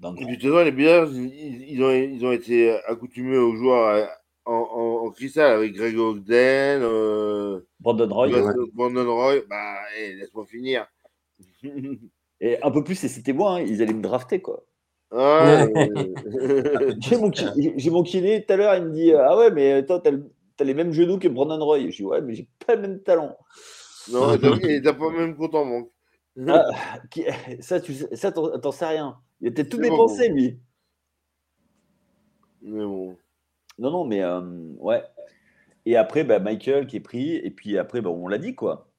[0.00, 3.54] d'un, Et puis, tu vois, les Bears, ils, ils ont, ils ont été accoutumés aux
[3.56, 4.06] joueurs euh,
[4.44, 8.28] en, en, en cristal avec Greg Ogden, euh, Brandon Roy.
[8.74, 9.40] Brandon Roy.
[9.48, 10.86] Bah, eh, laisse-moi finir.
[12.40, 14.64] Et un peu plus, et c'était moi, hein, ils allaient me drafter, quoi.
[15.10, 19.84] Ah, euh, J'ai mon, j'ai- kiné tout à l'heure, il me dit Ah ouais, mais
[19.86, 21.90] toi, t'as, le- t'as les mêmes genoux que Brandon Roy.
[21.90, 23.36] Je dis Ouais, mais j'ai pas le même talent.
[24.12, 25.90] non, t'as- et t'as pas même compte en banque.
[26.46, 26.64] Ah,
[27.10, 27.24] qui-
[27.60, 29.16] ça, tu sais- ça t'en, t'en sais rien.
[29.40, 30.58] Il peut-être tout C'est dépensé, lui.
[32.62, 33.16] Mais bon.
[33.78, 34.40] Non, non, mais euh,
[34.78, 35.02] ouais.
[35.86, 37.34] Et après, bah, Michael qui est pris.
[37.36, 38.90] Et puis après, bah, on l'a dit, quoi.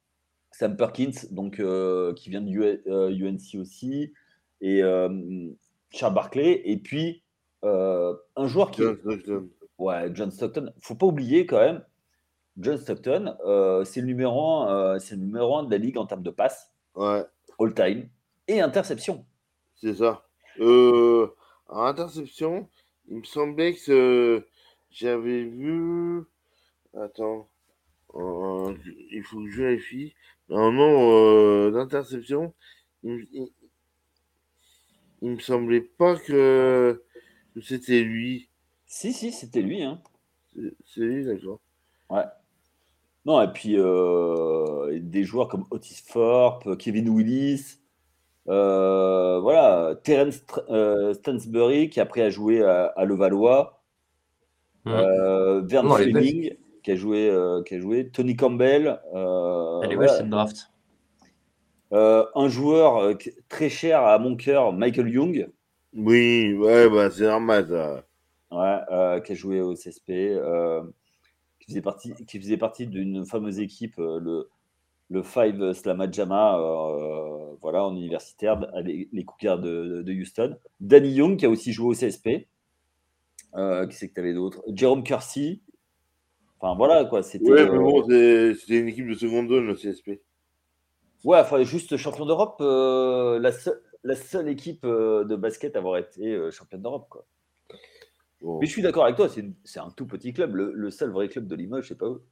[0.50, 4.12] Sam Perkins, donc, euh, qui vient de U- euh, UNC aussi.
[4.60, 5.08] Et euh,
[5.90, 6.62] Charles Barkley.
[6.64, 7.22] Et puis,
[7.64, 8.82] euh, un joueur qui.
[8.82, 9.48] John Stockton.
[9.78, 10.72] Ouais, John Stockton.
[10.80, 11.82] Faut pas oublier quand même,
[12.58, 16.04] John Stockton, euh, c'est le numéro un, euh, c'est le numéro de la ligue en
[16.06, 17.24] termes de passes Ouais,
[17.58, 18.08] all time
[18.48, 19.24] et interception.
[19.76, 20.26] c'est ça.
[21.68, 22.68] En interception,
[23.08, 24.44] il me semblait que
[24.90, 26.22] j'avais vu.
[26.94, 27.48] Attends.
[28.14, 28.74] Euh,
[29.12, 30.14] il faut que je vérifie.
[30.50, 32.52] Un nom euh, d'interception.
[33.04, 33.48] Il, me- il,
[35.22, 37.02] il me semblait pas que,
[37.54, 38.48] que c'était lui.
[38.86, 39.82] Si, si, c'était lui.
[39.82, 40.00] Hein.
[40.54, 41.60] C'est c'est lui, d'accord.
[42.10, 42.24] Ouais.
[43.26, 47.76] Non, et puis euh, des joueurs comme Otis Thorpe, Kevin Willis,
[48.48, 53.82] euh, voilà, Terence euh, Stansbury qui après a joué à, à Levallois,
[54.86, 55.88] euh, Vern.
[55.92, 58.98] Fleming qui a joué, euh, qui a joué, Tony Campbell.
[59.14, 60.12] euh, Elle est voilà.
[60.12, 60.70] belle cette draft.
[61.92, 63.14] Euh, un joueur euh,
[63.48, 65.48] très cher à mon cœur, Michael Young,
[65.92, 68.04] Oui, ouais, bah c'est normal ça.
[68.50, 70.82] ouais, euh, qui a joué au CSP, euh,
[71.60, 74.50] qui faisait partie, qui faisait partie d'une fameuse équipe, euh, le,
[75.10, 80.56] le Five Slamajama, euh, voilà, en universitaire, à les, les Cougars de, de Houston.
[80.80, 82.48] Danny Young, qui a aussi joué au CSP.
[83.56, 84.62] Euh, qui c'est que tu avais d'autres?
[84.74, 85.60] Jerome Kersey.
[86.60, 87.52] Enfin voilà quoi, c'était.
[87.52, 90.20] Ouais, mais euh, bon, c'est- c'était une équipe de seconde zone, le CSP.
[91.24, 95.80] Ouais, enfin, juste champion d'Europe, euh, la, seule- la seule équipe euh, de basket à
[95.80, 97.08] avoir été euh, championne d'Europe.
[97.10, 97.26] Quoi.
[98.42, 100.54] Mais je suis d'accord avec toi, c'est, un tout petit club.
[100.54, 102.22] Le, le seul vrai club de Limoges, c'est pas eux.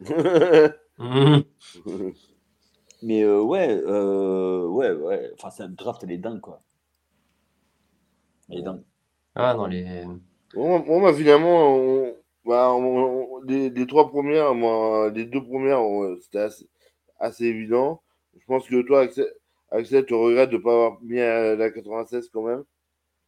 [3.02, 5.30] Mais euh, ouais, euh, ouais, ouais.
[5.34, 6.60] Enfin, c'est un draft, elle est dingue, quoi.
[8.50, 8.82] Elle est dingue.
[9.34, 10.04] Ah, non, les.
[10.54, 12.74] Bon, bon, bah, finalement, on, bah,
[13.46, 15.80] les, trois premières, moi, les deux premières,
[16.20, 16.68] c'était assez,
[17.40, 18.02] évident.
[18.38, 19.06] Je pense que toi,
[19.70, 22.64] Axel, tu regrettes de ne pas avoir mis la 96 quand même.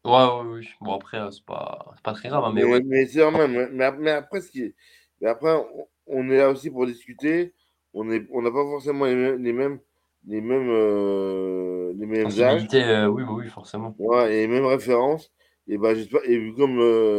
[0.05, 0.69] Ouais, ouais, oui.
[0.81, 2.45] Bon, après, euh, c'est pas, pas très grave.
[2.45, 3.69] Hein, mais, mais, mais c'est quand même.
[3.73, 4.75] Mais, après, ce qui est...
[5.21, 5.55] mais après,
[6.07, 7.55] on, est là aussi pour discuter.
[7.95, 9.79] On n'a on pas forcément les mêmes, les mêmes,
[10.27, 12.67] les mêmes, euh, les mêmes âges.
[12.75, 13.95] Euh, oui, oui, forcément.
[13.99, 15.31] Ouais, et les mêmes références.
[15.69, 16.79] Et, bah, et vu comme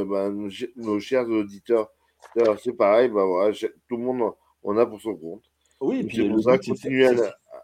[0.10, 0.30] bah,
[0.76, 1.90] nos, chers auditeurs,
[2.58, 5.44] c'est pareil, bah, voilà, tout le monde en a pour son compte.
[5.84, 7.14] Oui, et puis c'est pour ça continuer à.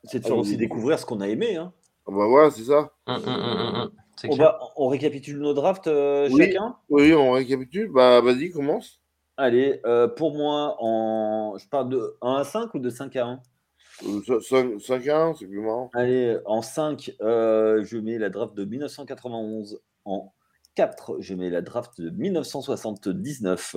[0.03, 1.55] C'est de faire aussi découvrir ce qu'on a aimé.
[1.55, 1.73] Hein.
[2.07, 2.91] Bah voilà, c'est ça.
[3.05, 3.91] Hum, hum, hum,
[4.29, 6.75] on, va, on récapitule nos drafts euh, chacun?
[6.89, 7.91] Oui, on récapitule.
[7.91, 8.99] Bah, vas-y, commence.
[9.37, 11.57] Allez, euh, pour moi, en...
[11.57, 13.41] je parle de 1 à 5 ou de 5 à 1
[14.41, 15.89] 5, 5 à 1, c'est plus marrant.
[15.93, 19.79] Allez, en 5, euh, je mets la draft de 1991.
[20.05, 20.33] En
[20.75, 23.75] 4, je mets la draft de 1979.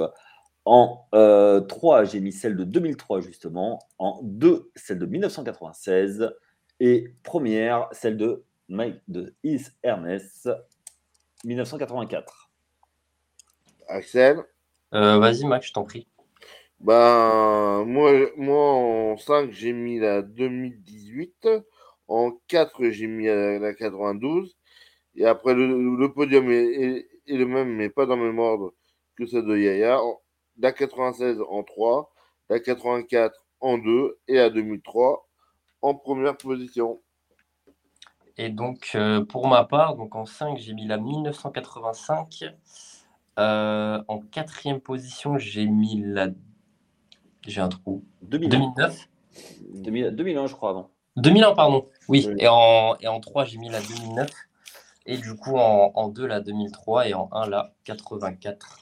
[0.64, 3.80] En 3, j'ai mis celle de 2003, justement.
[3.98, 6.32] En 2, celle de 1996.
[6.80, 10.48] Et première, celle de Mike de Is Ernest,
[11.44, 12.50] 1984.
[13.88, 14.42] Axel?
[14.94, 16.08] Euh, Vas-y, Max, je t'en prie.
[16.80, 21.48] Ben, moi, moi, en 5, j'ai mis la 2018.
[22.08, 24.56] En 4, j'ai mis la, 92.
[25.14, 28.74] Et après, le, podium est, le même, mais pas dans le même ordre
[29.16, 30.00] que celle de Yaya.
[30.58, 32.12] La 96 en 3,
[32.50, 35.28] la 84 en 2 et la 2003
[35.82, 37.00] en première position.
[38.38, 42.44] Et donc, euh, pour ma part, donc en 5, j'ai mis la 1985.
[43.38, 46.28] Euh, en quatrième position, j'ai mis la.
[47.46, 48.04] J'ai un trou.
[48.22, 49.08] 2009.
[49.74, 50.90] 2001, je crois, avant.
[51.16, 51.88] 2001, pardon.
[52.08, 52.28] Oui.
[52.38, 54.30] Et, en, et en 3, j'ai mis la 2009.
[55.06, 57.08] Et du coup, en, en 2, la 2003.
[57.08, 58.81] Et en 1, la 84.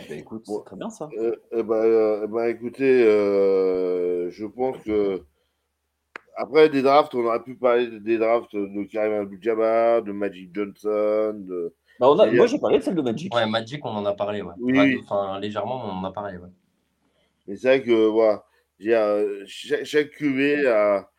[0.00, 1.08] Eh ben, écoute, très bien ça.
[1.18, 5.22] Euh, eh ben, euh, eh ben, écoutez, je pense que
[6.36, 11.34] après, des drafts, on aurait pu parler des drafts de Karim Abdul-Jabbar, de Magic Johnson.
[11.34, 11.74] De...
[11.98, 12.30] Bah on a...
[12.30, 13.34] Moi, j'ai parlé de celle de Magic.
[13.34, 14.42] Ouais, Magic, on en a parlé.
[14.42, 14.54] Ouais.
[14.60, 15.00] Oui.
[15.02, 16.38] Enfin, légèrement, on en a parlé.
[16.38, 16.48] Ouais.
[17.48, 18.44] Mais c'est vrai que voilà,
[18.86, 21.10] euh, chaque, chaque QV à,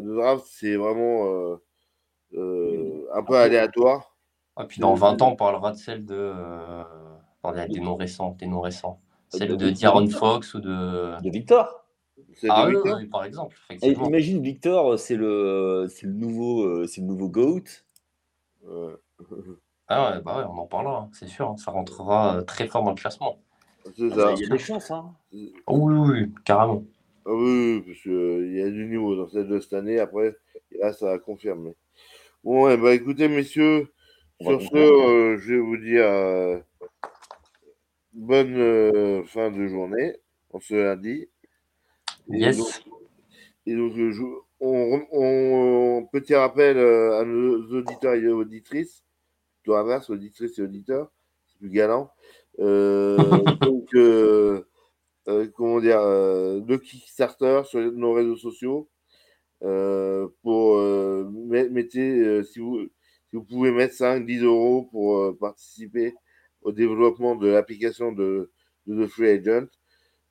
[0.00, 1.56] de draft, c'est vraiment euh,
[2.34, 4.16] euh, un peu aléatoire.
[4.60, 6.32] Et puis dans 20 ans, on parlera de celle de.
[7.52, 8.36] Des noms récents.
[8.38, 9.00] Des noms récents.
[9.28, 11.20] Celle de, de Fox ou de.
[11.22, 11.86] De Victor
[12.48, 13.56] ah oui, par exemple.
[13.82, 17.64] imagine Victor, c'est le, c'est le nouveau, euh, c'est le nouveau Goat.
[19.88, 21.48] Ah ouais, bah ouais, on en parlera, hein, c'est sûr.
[21.48, 23.38] Hein, ça rentrera euh, très fort dans le classement.
[23.86, 25.14] Ah, il y a des chances, hein.
[25.32, 26.82] oui, oui, carrément.
[27.24, 30.00] Ah oui, parce qu'il euh, y a du niveau dans celle de cette année.
[30.00, 30.36] Après,
[30.80, 31.76] là, ça a confirmé.
[32.42, 33.92] Bon, bah écoutez, messieurs,
[34.40, 36.62] sur ce, je vais vous dire
[38.16, 40.16] bonne fin de journée.
[40.50, 41.28] On se lundi.
[42.28, 42.82] Yes.
[43.66, 43.92] Et donc,
[44.60, 49.04] on, petit rappel euh, à nos auditeurs et auditrices,
[49.62, 51.10] plutôt inverse, auditrices et auditeurs,
[51.46, 52.10] c'est plus galant.
[52.60, 53.16] Euh,
[53.60, 54.64] donc, euh,
[55.56, 58.88] comment dire, le Kickstarter sur nos réseaux sociaux.
[59.60, 60.78] pour
[61.70, 62.80] mettez, si vous,
[63.28, 66.14] si vous pouvez mettre 5, 10 euros pour participer
[66.66, 68.50] au développement de l'application de,
[68.88, 69.68] de The Free Agent.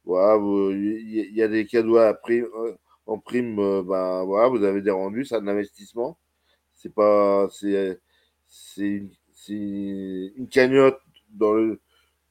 [0.04, 0.38] Voilà,
[0.74, 2.74] il y, a des cadeaux à prime, euh,
[3.08, 6.20] en prime, ben voilà, vous avez des rendus, c'est un investissement.
[6.74, 8.00] C'est pas, c'est,
[8.46, 9.02] c'est
[9.50, 11.80] une, cagnotte dans le,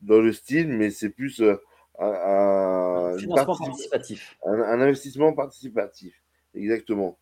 [0.03, 1.57] dans le style, mais c'est plus euh,
[1.99, 4.37] un, participatif.
[4.45, 6.23] Un, investissement participatif,
[6.55, 7.19] exactement.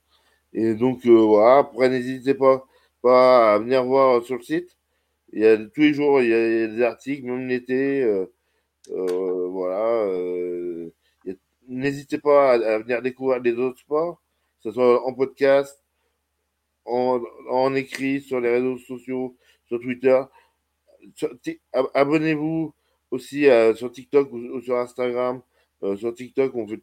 [0.52, 2.66] Et donc, voilà, après, n'hésitez pas,
[3.00, 4.76] pas à venir voir sur le site.
[5.32, 8.02] Il y a tous les jours, il y a, des articles, même l'été.
[8.90, 10.04] Euh, voilà.
[10.06, 10.90] Euh,
[11.68, 14.20] n'hésitez pas à, venir découvrir des autres sports,
[14.62, 15.82] que ce soit en podcast,
[16.84, 20.20] en, écrit, sur les réseaux sociaux, sur Twitter.
[21.94, 22.74] Abonnez-vous
[23.10, 25.40] aussi sur TikTok ou, sur Instagram.
[25.82, 26.80] Euh, sur TikTok, on fait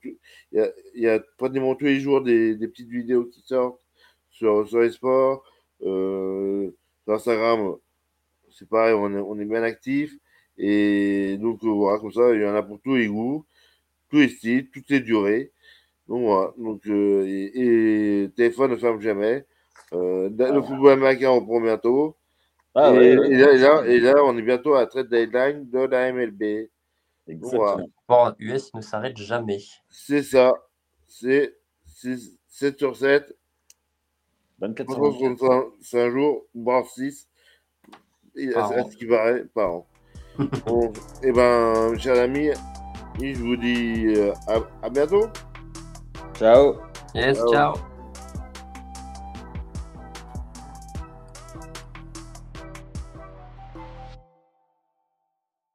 [0.52, 3.82] il, y a, pratiquement tous les jours des, petites vidéos qui sortent
[4.30, 5.44] sur, sur les sports.
[5.80, 6.74] sur
[7.08, 7.78] Instagram,
[8.60, 10.14] c'est pareil, on est, on est bien actif.
[10.58, 13.46] Et donc euh, voilà, comme ça, il y en a pour tous les goûts,
[14.10, 15.54] tous les styles, toutes les durées.
[16.10, 16.54] Donc voilà.
[16.58, 19.46] Donc, euh, et, téléphone ne ferme jamais.
[19.94, 22.18] Euh, le football américain reprend bientôt.
[22.76, 26.70] Ah, et, là, et, là, on est bientôt à la trade deadline de la MLB.
[27.28, 27.88] Exactement.
[28.08, 28.36] Voilà.
[28.40, 29.60] US ne s'arrête jamais.
[29.90, 30.54] C'est ça.
[31.08, 31.56] C'est
[31.86, 33.36] 7 sur 7.
[34.60, 37.30] 24 C'est un jour, voire 6.
[38.56, 39.86] À ce qui paraît, par an.
[40.66, 42.52] Bon, et ben, chers amis,
[43.22, 45.28] je vous dis euh, à, à bientôt.
[46.36, 46.76] Ciao.
[47.14, 47.52] Yes, Ciao.
[47.52, 47.89] ciao.